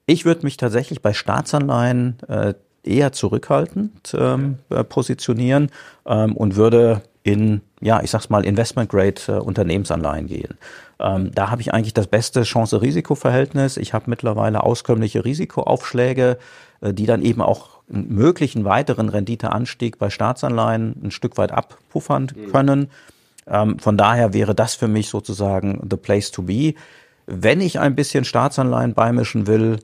[0.06, 5.72] Ich würde mich tatsächlich bei Staatsanleihen äh, eher zurückhaltend ähm, äh, positionieren
[6.06, 10.57] ähm, und würde in, ja, ich sag's mal, Investment-Grade-Unternehmensanleihen äh, gehen.
[10.99, 13.78] Ähm, da habe ich eigentlich das beste Chance-Risiko-Verhältnis.
[13.78, 16.38] Ich habe mittlerweile auskömmliche Risikoaufschläge,
[16.82, 22.32] äh, die dann eben auch einen möglichen weiteren Renditeanstieg bei Staatsanleihen ein Stück weit abpuffern
[22.36, 22.51] mhm.
[22.51, 22.89] können.
[23.47, 26.76] Ähm, von daher wäre das für mich sozusagen the place to be.
[27.26, 29.80] Wenn ich ein bisschen Staatsanleihen beimischen will,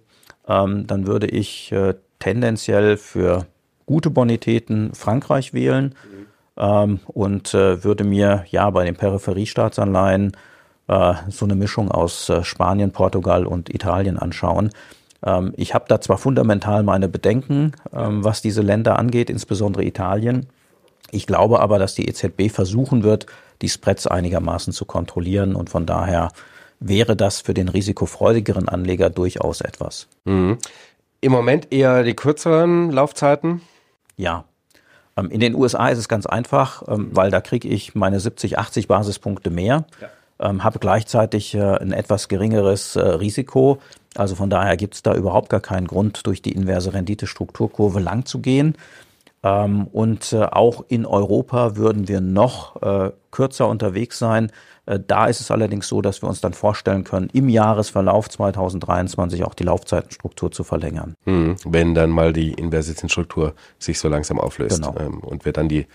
[0.47, 3.47] ähm, dann würde ich äh, tendenziell für
[3.87, 5.95] gute Bonitäten Frankreich wählen.
[6.05, 10.35] Mhm ähm, und äh, würde mir ja bei den Peripheriestaatsanleihen
[10.87, 14.71] äh, so eine Mischung aus äh, Spanien, Portugal und Italien anschauen.
[15.23, 20.47] Ähm, ich habe da zwar fundamental meine Bedenken, ähm, was diese Länder angeht, insbesondere Italien.
[21.11, 23.25] Ich glaube aber, dass die EZB versuchen wird,
[23.61, 26.29] die Spreads einigermaßen zu kontrollieren und von daher
[26.79, 30.07] wäre das für den risikofreudigeren Anleger durchaus etwas.
[30.25, 30.57] Mhm.
[31.21, 33.61] Im Moment eher die kürzeren Laufzeiten?
[34.17, 34.45] Ja,
[35.29, 38.87] in den USA ist es ganz einfach, ähm, weil da kriege ich meine 70, 80
[38.87, 40.49] Basispunkte mehr, ja.
[40.49, 43.79] ähm, habe gleichzeitig äh, ein etwas geringeres äh, Risiko.
[44.15, 48.25] Also von daher gibt es da überhaupt gar keinen Grund, durch die inverse Rendite-Strukturkurve lang
[48.25, 48.75] zu gehen.
[49.43, 52.75] Ähm, und äh, auch in Europa würden wir noch
[53.31, 54.51] kürzer unterwegs sein.
[54.91, 59.43] Äh, da ist es allerdings so, dass wir uns dann vorstellen können, im Jahresverlauf 2023
[59.45, 61.15] auch die Laufzeitenstruktur zu verlängern.
[61.25, 64.95] Hm, wenn dann mal die Investitionsstruktur sich so langsam auflöst genau.
[64.99, 65.87] Ähm, und wir dann die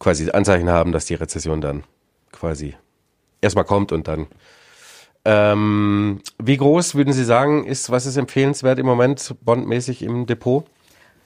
[0.00, 1.84] quasi Anzeichen haben, dass die Rezession dann
[2.32, 2.74] quasi
[3.40, 4.26] erstmal kommt und dann
[5.26, 10.66] ähm, wie groß würden Sie sagen, ist, was ist empfehlenswert im Moment bondmäßig im Depot?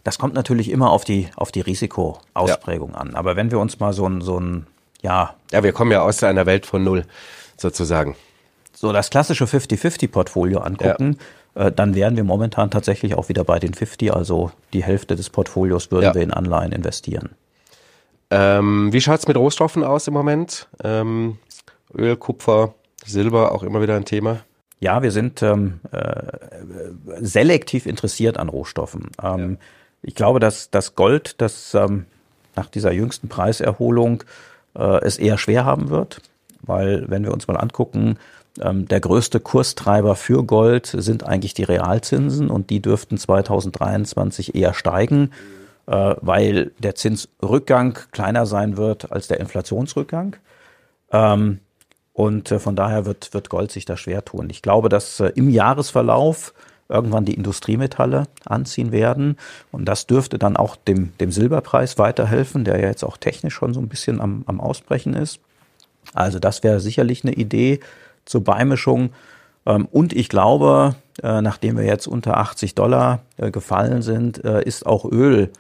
[0.05, 2.99] Das kommt natürlich immer auf die, auf die Risikoausprägung ja.
[2.99, 3.17] an.
[3.17, 4.69] Aber wenn wir uns mal so ein, so ein
[5.03, 5.35] ja.
[5.53, 7.05] Ja, wir kommen ja aus einer Welt von Null,
[7.57, 8.17] sozusagen.
[8.75, 11.19] So das klassische 50-50-Portfolio angucken,
[11.57, 11.67] ja.
[11.67, 15.31] äh, dann wären wir momentan tatsächlich auch wieder bei den 50, also die Hälfte des
[15.31, 16.15] Portfolios würden ja.
[16.15, 17.31] wir in Anleihen investieren.
[18.31, 20.69] Ähm, wie schaut's mit Rohstoffen aus im Moment?
[20.85, 21.39] Ähm,
[21.97, 22.75] Öl, Kupfer,
[23.05, 24.41] Silber, auch immer wieder ein Thema.
[24.81, 26.23] Ja, wir sind ähm, äh,
[27.21, 29.11] selektiv interessiert an Rohstoffen.
[29.23, 29.57] Ähm, ja.
[30.03, 32.07] Ich glaube, dass das Gold, das ähm,
[32.55, 34.23] nach dieser jüngsten Preiserholung
[34.79, 36.21] äh, es eher schwer haben wird,
[36.63, 38.19] weil wenn wir uns mal angucken,
[38.61, 44.75] ähm, der größte Kurstreiber für Gold sind eigentlich die Realzinsen und die dürften 2023 eher
[44.75, 45.33] steigen,
[45.87, 50.37] äh, weil der Zinsrückgang kleiner sein wird als der Inflationsrückgang.
[51.13, 51.61] Ähm,
[52.13, 54.49] und äh, von daher wird, wird Gold sich da schwer tun.
[54.51, 56.53] Ich glaube, dass äh, im Jahresverlauf
[56.89, 59.37] irgendwann die Industriemetalle anziehen werden.
[59.73, 63.75] Und das dürfte dann auch dem, dem Silberpreis weiterhelfen, der ja jetzt auch technisch schon
[63.75, 65.41] so ein bisschen am, am Ausbrechen ist.
[66.15, 67.81] Also das wäre sicherlich eine Idee
[68.25, 69.11] zur Beimischung.
[69.67, 74.63] Ähm, und ich glaube, äh, nachdem wir jetzt unter 80 Dollar äh, gefallen sind, äh,
[74.63, 75.51] ist auch Öl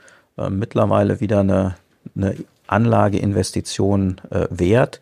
[0.50, 1.74] mittlerweile wieder eine,
[2.14, 2.36] eine
[2.68, 5.00] Anlageinvestition wert.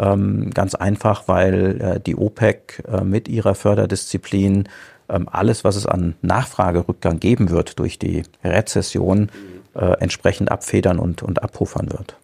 [0.00, 4.68] Ähm, ganz einfach, weil die OPEC mit ihrer Förderdisziplin
[5.08, 9.30] alles, was es an Nachfragerückgang geben wird durch die Rezession,
[9.74, 12.16] äh, entsprechend abfedern und, und abpuffern wird.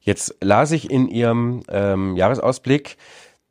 [0.00, 2.96] Jetzt las ich in Ihrem ähm, Jahresausblick,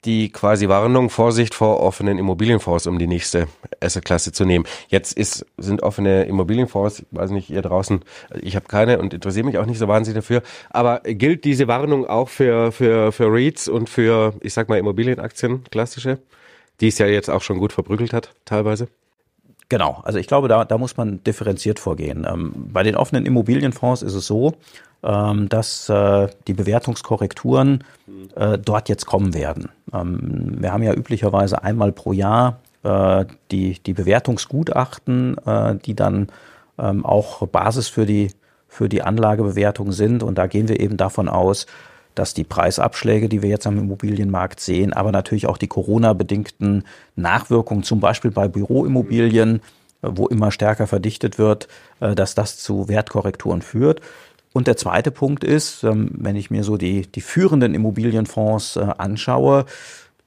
[0.06, 3.48] die quasi Warnung, Vorsicht vor offenen Immobilienfonds, um die nächste
[3.80, 4.66] Assetklasse zu nehmen.
[4.90, 8.02] Jetzt ist, sind offene Immobilienfonds, weiß nicht, ihr draußen,
[8.42, 12.06] ich habe keine und interessiere mich auch nicht so wahnsinnig dafür, aber gilt diese Warnung
[12.06, 16.20] auch für, für, für REITs und für, ich sag mal, Immobilienaktien, klassische,
[16.82, 18.88] die es ja jetzt auch schon gut verprügelt hat, teilweise?
[19.70, 22.28] Genau, also ich glaube, da, da muss man differenziert vorgehen.
[22.30, 24.54] Ähm, bei den offenen Immobilienfonds ist es so,
[25.04, 27.84] ähm, dass äh, die Bewertungskorrekturen
[28.36, 29.70] äh, dort jetzt kommen werden.
[29.94, 35.38] Ähm, wir haben ja üblicherweise einmal pro Jahr äh, die, die Bewertungsgutachten,
[35.86, 36.28] die dann
[36.76, 38.32] auch Basis für die,
[38.68, 40.24] für die Anlagebewertung sind.
[40.24, 41.68] Und da gehen wir eben davon aus,
[42.16, 46.84] dass die Preisabschläge, die wir jetzt am Immobilienmarkt sehen, aber natürlich auch die Corona-bedingten
[47.16, 49.62] Nachwirkungen, zum Beispiel bei Büroimmobilien,
[50.04, 51.68] wo immer stärker verdichtet wird,
[52.00, 54.02] äh, dass das zu Wertkorrekturen führt.
[54.52, 58.82] Und der zweite Punkt ist, ähm, wenn ich mir so die, die führenden Immobilienfonds äh,
[58.98, 59.66] anschaue,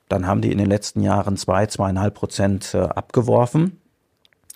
[0.08, 3.80] dann haben die in den letzten Jahren zwei, zweieinhalb Prozent äh, abgeworfen.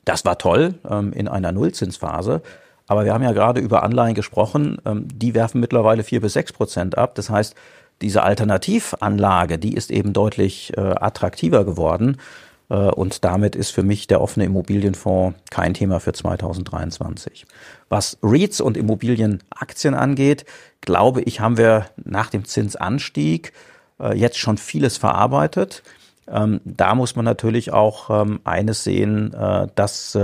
[0.04, 2.42] Das war toll ähm, in einer Nullzinsphase.
[2.90, 6.52] Aber wir haben ja gerade über Anleihen gesprochen, ähm, die werfen mittlerweile vier bis sechs
[6.52, 7.14] Prozent ab.
[7.14, 7.54] Das heißt,
[8.02, 12.16] diese Alternativanlage, die ist eben deutlich äh, attraktiver geworden.
[12.68, 17.46] Äh, und damit ist für mich der offene Immobilienfonds kein Thema für 2023.
[17.88, 20.44] Was REITs und Immobilienaktien angeht,
[20.80, 23.52] glaube ich, haben wir nach dem Zinsanstieg
[24.00, 25.84] äh, jetzt schon vieles verarbeitet.
[26.26, 29.30] Ähm, da muss man natürlich auch ähm, eines sehen,
[29.76, 30.16] dass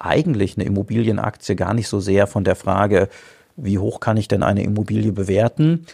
[0.00, 3.08] eigentlich eine Immobilienaktie gar nicht so sehr von der Frage,
[3.56, 5.86] wie hoch kann ich denn eine Immobilie bewerten,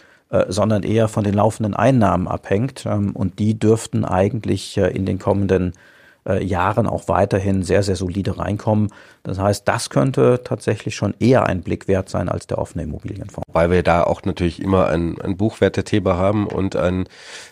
[0.47, 2.85] sondern eher von den laufenden Einnahmen abhängt.
[2.85, 5.73] Ähm, und die dürften eigentlich in den kommenden
[6.27, 8.89] äh, Jahren auch weiterhin sehr, sehr solide reinkommen.
[9.23, 13.45] Das heißt, das könnte tatsächlich schon eher ein Blick wert sein als der offene Immobilienfonds.
[13.51, 17.07] Weil wir da auch natürlich immer ein, ein Buchwertethema haben und ein,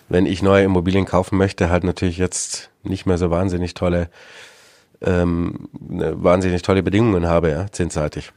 [0.09, 4.09] wenn ich neue Immobilien kaufen möchte, halt natürlich jetzt nicht mehr so wahnsinnig tolle,
[5.01, 8.31] ähm, wahnsinnig tolle Bedingungen habe, ja, zinsseitig.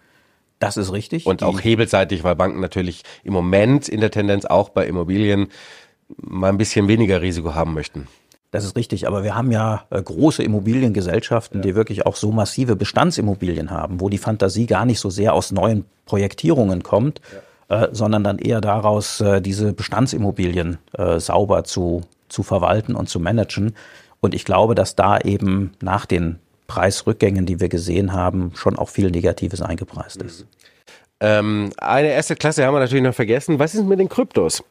[0.59, 1.27] Das ist richtig.
[1.27, 5.49] Und auch hebelseitig, weil Banken natürlich im Moment in der Tendenz auch bei Immobilien
[6.17, 8.09] mal ein bisschen weniger Risiko haben möchten.
[8.51, 11.63] Das ist richtig, aber wir haben ja äh, große Immobiliengesellschaften, ja.
[11.63, 15.53] die wirklich auch so massive Bestandsimmobilien haben, wo die Fantasie gar nicht so sehr aus
[15.53, 17.21] neuen Projektierungen kommt,
[17.69, 17.85] ja.
[17.85, 22.01] äh, sondern dann eher daraus, äh, diese Bestandsimmobilien äh, sauber zu,
[22.31, 23.75] zu verwalten und zu managen.
[24.21, 26.39] Und ich glaube, dass da eben nach den
[26.69, 30.47] Preisrückgängen, die wir gesehen haben, schon auch viel Negatives eingepreist ist.
[31.21, 33.59] Ähm, eine erste Klasse haben wir natürlich noch vergessen.
[33.59, 34.63] Was ist mit den Kryptos?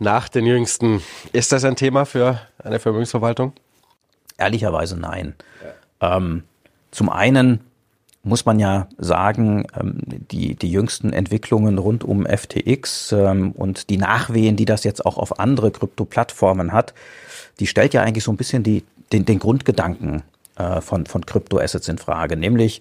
[0.00, 1.00] nach den jüngsten.
[1.32, 3.52] Ist das ein Thema für eine Vermögensverwaltung?
[4.38, 5.34] Ehrlicherweise nein.
[6.00, 6.16] Ja.
[6.16, 6.42] Ähm,
[6.90, 7.60] zum einen
[8.22, 9.98] muss man ja sagen, ähm,
[10.30, 15.16] die, die jüngsten Entwicklungen rund um FTX ähm, und die Nachwehen, die das jetzt auch
[15.16, 16.94] auf andere Krypto-Plattformen hat,
[17.60, 20.22] die stellt ja eigentlich so ein bisschen die, den, den Grundgedanken
[20.60, 22.80] äh, von, von Kryptoassets in Frage, nämlich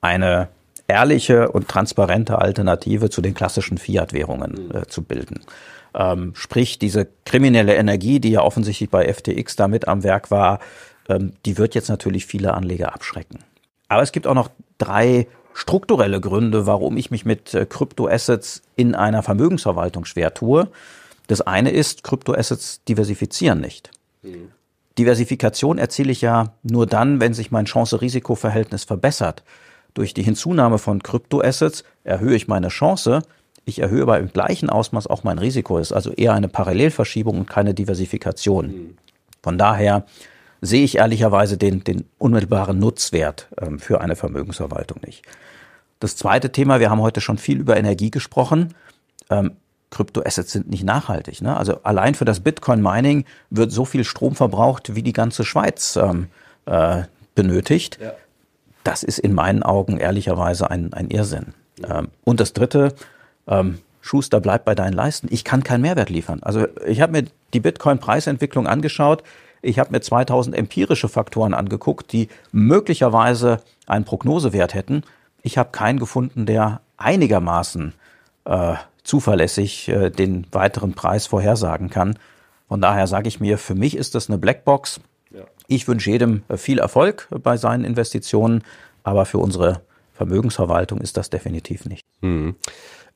[0.00, 0.48] eine
[0.88, 5.40] ehrliche und transparente Alternative zu den klassischen Fiat-Währungen äh, zu bilden.
[5.94, 10.58] Ähm, sprich, diese kriminelle Energie, die ja offensichtlich bei FTX damit am Werk war,
[11.08, 13.38] ähm, die wird jetzt natürlich viele Anleger abschrecken.
[13.88, 18.94] Aber es gibt auch noch drei strukturelle Gründe, warum ich mich mit äh, Kryptoassets in
[18.94, 20.68] einer Vermögensverwaltung schwer tue.
[21.28, 23.90] Das eine ist, Kryptoassets diversifizieren nicht.
[24.22, 24.50] Mhm.
[24.98, 29.42] Diversifikation erziele ich ja nur dann, wenn sich mein Chance-Risiko-Verhältnis verbessert.
[29.94, 33.22] Durch die Hinzunahme von Kryptoassets erhöhe ich meine Chance,
[33.64, 35.78] ich erhöhe aber im gleichen Ausmaß auch mein Risiko.
[35.78, 38.66] Das ist also eher eine Parallelverschiebung und keine Diversifikation.
[38.66, 38.96] Mhm.
[39.42, 40.04] Von daher
[40.60, 45.22] sehe ich ehrlicherweise den, den unmittelbaren Nutzwert ähm, für eine Vermögensverwaltung nicht.
[46.00, 48.74] Das zweite Thema, wir haben heute schon viel über Energie gesprochen.
[49.30, 49.52] Ähm,
[49.90, 51.42] Kryptoassets sind nicht nachhaltig.
[51.42, 51.56] Ne?
[51.56, 56.28] Also allein für das Bitcoin-Mining wird so viel Strom verbraucht, wie die ganze Schweiz ähm,
[56.66, 57.02] äh,
[57.34, 57.98] benötigt.
[58.00, 58.12] Ja.
[58.84, 61.54] Das ist in meinen Augen ehrlicherweise ein, ein Irrsinn.
[61.78, 62.00] Ja.
[62.00, 62.94] Ähm, und das dritte,
[63.48, 65.28] ähm, Schuster, bleib bei deinen Leisten.
[65.30, 66.40] Ich kann keinen Mehrwert liefern.
[66.42, 69.22] Also ich habe mir die Bitcoin-Preisentwicklung angeschaut.
[69.60, 75.02] Ich habe mir 2000 empirische Faktoren angeguckt, die möglicherweise einen Prognosewert hätten.
[75.42, 77.92] Ich habe keinen gefunden, der einigermaßen
[78.46, 78.74] äh,
[79.10, 82.16] zuverlässig äh, den weiteren Preis vorhersagen kann.
[82.68, 85.00] Von daher sage ich mir, für mich ist das eine Blackbox.
[85.32, 85.40] Ja.
[85.66, 88.62] Ich wünsche jedem äh, viel Erfolg bei seinen Investitionen,
[89.02, 89.82] aber für unsere
[90.14, 92.06] Vermögensverwaltung ist das definitiv nicht.
[92.22, 92.54] Hm.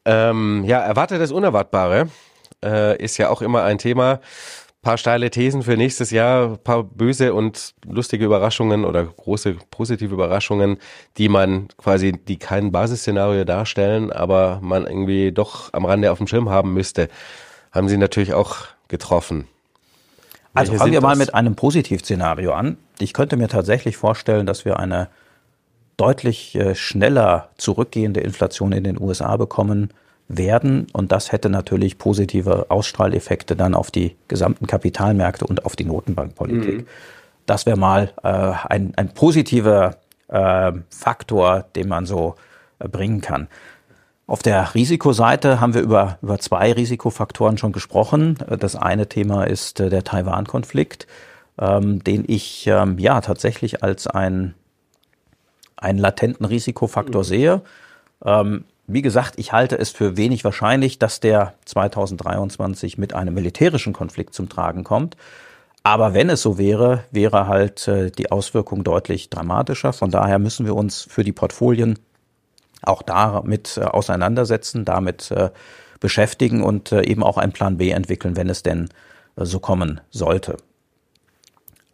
[0.05, 2.09] Ähm, ja, erwartetes Unerwartbare
[2.65, 4.19] äh, ist ja auch immer ein Thema.
[4.85, 10.77] Paar steile Thesen für nächstes Jahr, paar böse und lustige Überraschungen oder große positive Überraschungen,
[11.17, 16.27] die man quasi, die kein Basisszenario darstellen, aber man irgendwie doch am Rande auf dem
[16.27, 17.09] Schirm haben müsste,
[17.73, 19.49] haben Sie natürlich auch getroffen.
[20.53, 22.77] Also fangen wir mal mit einem Positivszenario an.
[22.99, 25.09] Ich könnte mir tatsächlich vorstellen, dass wir eine
[25.97, 29.95] deutlich äh, schneller zurückgehende Inflation in den USA bekommen
[30.29, 30.87] werden.
[30.93, 36.79] Und das hätte natürlich positive Ausstrahleffekte dann auf die gesamten Kapitalmärkte und auf die Notenbankpolitik.
[36.79, 36.87] Mhm.
[37.47, 39.97] Das wäre mal äh, ein, ein positiver
[40.29, 42.37] äh, Faktor, den man so
[42.79, 43.49] äh, bringen kann.
[44.27, 48.39] Auf der Risikoseite haben wir über, über zwei Risikofaktoren schon gesprochen.
[48.59, 51.07] Das eine Thema ist äh, der Taiwan-Konflikt,
[51.59, 54.55] ähm, den ich ähm, ja tatsächlich als ein,
[55.77, 57.27] einen latenten Risikofaktor mhm.
[57.27, 57.63] sehe.
[58.25, 63.93] Ähm, wie gesagt, ich halte es für wenig wahrscheinlich, dass der 2023 mit einem militärischen
[63.93, 65.17] Konflikt zum Tragen kommt.
[65.83, 69.93] Aber wenn es so wäre, wäre halt äh, die Auswirkung deutlich dramatischer.
[69.93, 71.99] Von daher müssen wir uns für die Portfolien
[72.83, 75.51] auch damit äh, auseinandersetzen, damit äh,
[76.01, 78.91] beschäftigen und eben auch einen Plan B entwickeln, wenn es denn
[79.37, 80.59] so kommen sollte.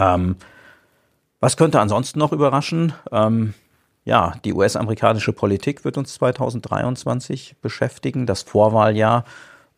[0.01, 0.35] Ähm,
[1.39, 2.93] was könnte ansonsten noch überraschen?
[3.13, 3.55] Ähm,
[4.05, 8.27] ja, die US-amerikanische Politik wird uns 2023 beschäftigen.
[8.27, 9.25] Das Vorwahljahr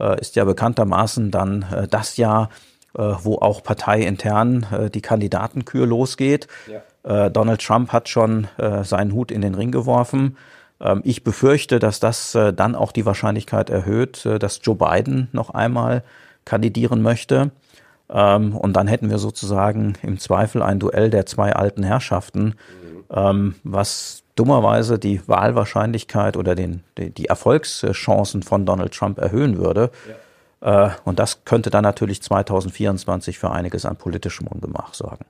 [0.01, 2.49] äh, ist ja bekanntermaßen dann äh, das Jahr,
[2.95, 6.49] äh, wo auch parteiintern die Kandidatenkür losgeht.
[6.71, 6.83] Ja.
[7.31, 8.47] Donald Trump hat schon
[8.85, 10.37] seinen Hut in den Ring geworfen.
[10.83, 15.29] Ähm, ich befürchte, dass das äh, dann auch die Wahrscheinlichkeit erhöht, äh, dass Joe Biden
[15.33, 16.03] noch einmal
[16.45, 17.53] kandidieren möchte.
[18.13, 22.55] Ähm, und dann hätten wir sozusagen im Zweifel ein Duell der zwei alten Herrschaften,
[23.15, 23.55] mhm.
[23.65, 29.91] was dummerweise die Wahlwahrscheinlichkeit oder den, die Erfolgschancen von Donald Trump erhöhen würde.
[30.63, 30.87] Ja.
[30.87, 35.27] Äh, und das könnte dann natürlich 2024 für einiges an politischem Ungemach sorgen.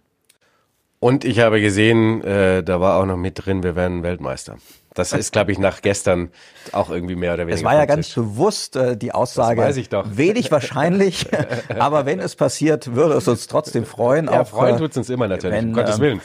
[1.00, 4.56] Und ich habe gesehen, äh, da war auch noch mit drin, wir werden Weltmeister.
[4.94, 6.30] Das ist, glaube ich, nach gestern
[6.72, 7.56] auch irgendwie mehr oder weniger.
[7.56, 9.56] Es war ja ganz bewusst äh, die Aussage.
[9.56, 10.04] Das weiß ich doch.
[10.10, 11.26] Wenig wahrscheinlich,
[11.78, 14.26] aber wenn es passiert, würde es uns trotzdem freuen.
[14.26, 16.20] Ja, auch, freuen äh, tut es uns immer natürlich, wenn, um Gottes Willen.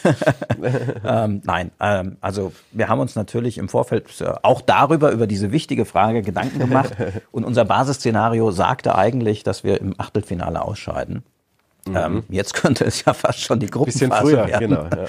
[1.06, 5.52] ähm, nein, ähm, also wir haben uns natürlich im Vorfeld äh, auch darüber, über diese
[5.52, 6.96] wichtige Frage Gedanken gemacht.
[7.32, 11.24] Und unser Basisszenario sagte eigentlich, dass wir im Achtelfinale ausscheiden.
[11.86, 11.96] Mhm.
[11.96, 14.70] Ähm, jetzt könnte es ja fast schon die Gruppenphase Bisschen früher, werden.
[14.70, 15.06] Genau,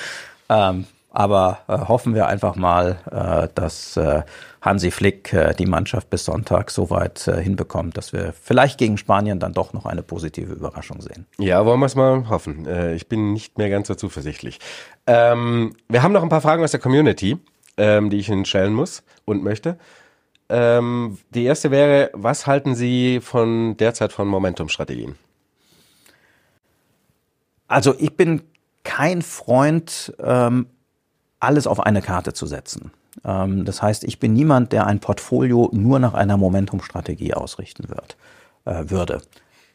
[0.48, 0.70] ja.
[0.70, 0.86] ähm,
[1.18, 4.22] aber äh, hoffen wir einfach mal, äh, dass äh,
[4.62, 8.98] Hansi Flick äh, die Mannschaft bis Sonntag so weit äh, hinbekommt, dass wir vielleicht gegen
[8.98, 11.26] Spanien dann doch noch eine positive Überraschung sehen.
[11.36, 12.66] Ja, wollen wir es mal hoffen.
[12.66, 14.60] Äh, ich bin nicht mehr ganz so zuversichtlich.
[15.08, 17.36] Ähm, wir haben noch ein paar Fragen aus der Community,
[17.78, 19.76] ähm, die ich Ihnen stellen muss und möchte.
[20.48, 25.16] Ähm, die erste wäre, was halten Sie von derzeit von Momentum-Strategien?
[27.66, 28.42] Also ich bin
[28.84, 30.68] kein Freund ähm,
[31.40, 32.90] alles auf eine Karte zu setzen.
[33.24, 38.16] Ähm, das heißt, ich bin niemand, der ein Portfolio nur nach einer Momentumstrategie ausrichten wird,
[38.64, 39.22] äh, würde.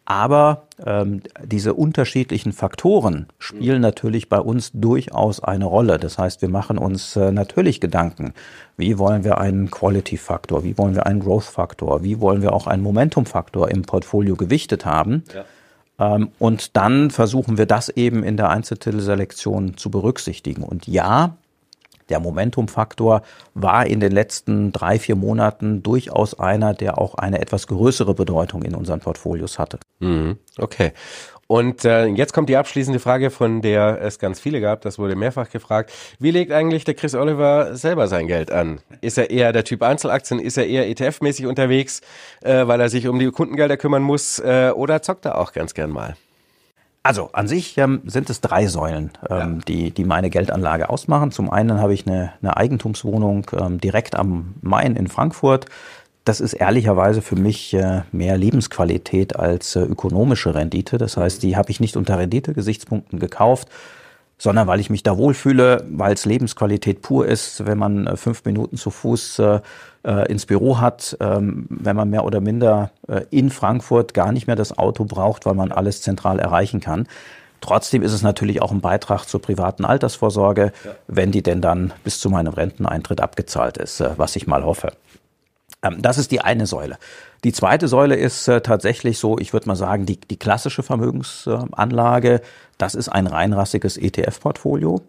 [0.05, 5.97] Aber ähm, diese unterschiedlichen Faktoren spielen natürlich bei uns durchaus eine Rolle.
[5.97, 8.33] Das heißt, wir machen uns äh, natürlich Gedanken,
[8.75, 12.83] wie wollen wir einen Quality-Faktor, wie wollen wir einen Growth-Faktor, wie wollen wir auch einen
[12.83, 15.23] Momentum-Faktor im Portfolio gewichtet haben.
[15.33, 16.15] Ja.
[16.15, 20.63] Ähm, und dann versuchen wir das eben in der Einzeltitelselektion zu berücksichtigen.
[20.63, 21.37] Und ja,
[22.09, 23.21] der Momentumfaktor
[23.53, 28.63] war in den letzten drei, vier Monaten durchaus einer, der auch eine etwas größere Bedeutung
[28.63, 29.79] in unseren Portfolios hatte.
[29.99, 30.37] Mhm.
[30.57, 30.91] Okay.
[31.47, 34.81] Und äh, jetzt kommt die abschließende Frage, von der es ganz viele gab.
[34.81, 35.91] Das wurde mehrfach gefragt.
[36.17, 38.79] Wie legt eigentlich der Chris Oliver selber sein Geld an?
[39.01, 40.39] Ist er eher der Typ Einzelaktien?
[40.39, 42.01] Ist er eher ETF-mäßig unterwegs,
[42.41, 44.39] äh, weil er sich um die Kundengelder kümmern muss?
[44.39, 46.15] Äh, oder zockt er auch ganz gern mal?
[47.05, 49.65] Also an sich ähm, sind es drei Säulen, ähm, ja.
[49.67, 51.31] die, die meine Geldanlage ausmachen.
[51.31, 55.65] Zum einen habe ich eine, eine Eigentumswohnung ähm, direkt am Main in Frankfurt.
[56.23, 60.97] Das ist ehrlicherweise für mich äh, mehr Lebensqualität als äh, ökonomische Rendite.
[60.97, 63.67] Das heißt, die habe ich nicht unter Rendite-Gesichtspunkten gekauft,
[64.43, 68.43] sondern weil ich mich da wohlfühle, weil es Lebensqualität pur ist, wenn man äh, fünf
[68.43, 69.61] Minuten zu Fuß äh,
[70.03, 74.45] äh, ins Büro hat, ähm, wenn man mehr oder minder äh, in Frankfurt gar nicht
[74.45, 77.07] mehr das Auto braucht, weil man alles zentral erreichen kann.
[77.61, 80.91] Trotzdem ist es natürlich auch ein Beitrag zur privaten Altersvorsorge, ja.
[81.07, 84.91] wenn die denn dann bis zu meinem Renteneintritt abgezahlt ist, äh, was ich mal hoffe.
[85.83, 86.97] Ähm, das ist die eine Säule.
[87.43, 92.41] Die zweite Säule ist äh, tatsächlich so, ich würde mal sagen, die, die klassische Vermögensanlage.
[92.77, 95.01] Das ist ein reinrassiges ETF-Portfolio.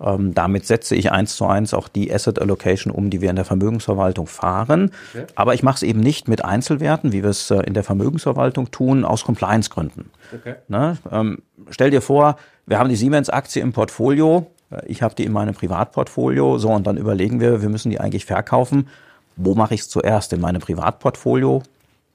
[0.00, 3.36] Ähm, damit setze ich eins zu eins auch die Asset Allocation um, die wir in
[3.36, 4.90] der Vermögensverwaltung fahren.
[5.14, 5.26] Okay.
[5.36, 8.70] Aber ich mache es eben nicht mit Einzelwerten, wie wir es äh, in der Vermögensverwaltung
[8.70, 10.10] tun, aus Compliance-Gründen.
[10.34, 10.56] Okay.
[10.68, 10.98] Ne?
[11.10, 11.38] Ähm,
[11.70, 14.50] stell dir vor, wir haben die Siemens-Aktie im Portfolio.
[14.70, 16.58] Äh, ich habe die in meinem Privatportfolio.
[16.58, 18.88] So, und dann überlegen wir, wir müssen die eigentlich verkaufen.
[19.36, 20.32] Wo mache ich es zuerst?
[20.32, 21.62] In meinem Privatportfolio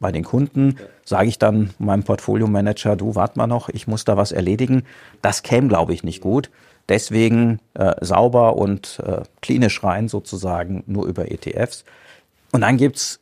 [0.02, 4.18] bei den Kunden sage ich dann meinem Portfolio-Manager, du wart mal noch, ich muss da
[4.18, 4.84] was erledigen.
[5.22, 6.50] Das käme, glaube ich, nicht gut.
[6.90, 11.86] Deswegen äh, sauber und äh, klinisch rein sozusagen nur über ETFs.
[12.52, 13.22] Und dann gibt's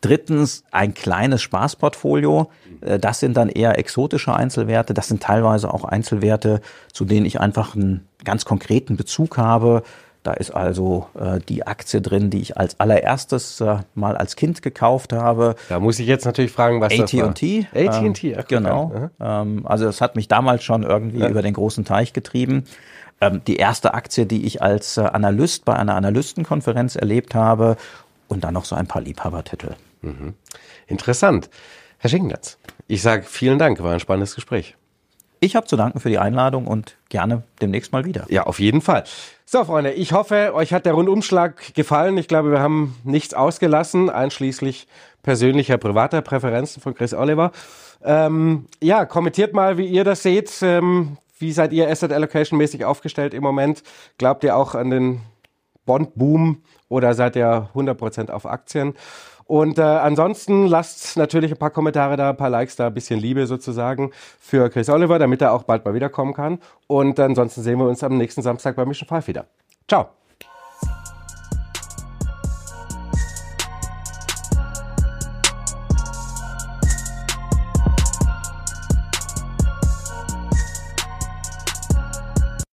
[0.00, 2.50] drittens ein kleines Spaßportfolio.
[2.80, 4.94] Äh, das sind dann eher exotische Einzelwerte.
[4.94, 6.62] Das sind teilweise auch Einzelwerte,
[6.92, 9.82] zu denen ich einfach einen ganz konkreten Bezug habe.
[10.26, 14.60] Da ist also äh, die Aktie drin, die ich als allererstes äh, mal als Kind
[14.60, 15.54] gekauft habe.
[15.68, 16.92] Da muss ich jetzt natürlich fragen, was.
[16.92, 17.68] AT&T.
[17.72, 19.10] AT&T, ähm, genau.
[19.20, 21.28] Ähm, also das hat mich damals schon irgendwie ja.
[21.28, 22.64] über den großen Teich getrieben.
[23.20, 27.76] Ähm, die erste Aktie, die ich als äh, Analyst bei einer Analystenkonferenz erlebt habe
[28.26, 29.76] und dann noch so ein paar Liebhabertitel.
[30.02, 30.34] Mhm.
[30.88, 31.50] Interessant.
[31.98, 32.58] Herr Schinkenatz,
[32.88, 34.74] ich sage vielen Dank, war ein spannendes Gespräch.
[35.38, 38.26] Ich habe zu danken für die Einladung und gerne demnächst mal wieder.
[38.28, 39.04] Ja, auf jeden Fall.
[39.48, 42.18] So, Freunde, ich hoffe, euch hat der Rundumschlag gefallen.
[42.18, 44.88] Ich glaube, wir haben nichts ausgelassen, einschließlich
[45.22, 47.52] persönlicher, privater Präferenzen von Chris Oliver.
[48.02, 50.52] Ähm, ja, kommentiert mal, wie ihr das seht.
[50.62, 53.84] Ähm, wie seid ihr Asset Allocation mäßig aufgestellt im Moment?
[54.18, 55.20] Glaubt ihr auch an den
[55.84, 58.94] Bond-Boom oder seid ihr 100% auf Aktien?
[59.46, 63.20] Und äh, ansonsten lasst natürlich ein paar Kommentare da, ein paar Likes da, ein bisschen
[63.20, 66.58] Liebe sozusagen für Chris Oliver, damit er auch bald mal wiederkommen kann.
[66.88, 69.46] Und ansonsten sehen wir uns am nächsten Samstag bei Mission 5 wieder.
[69.88, 70.08] Ciao.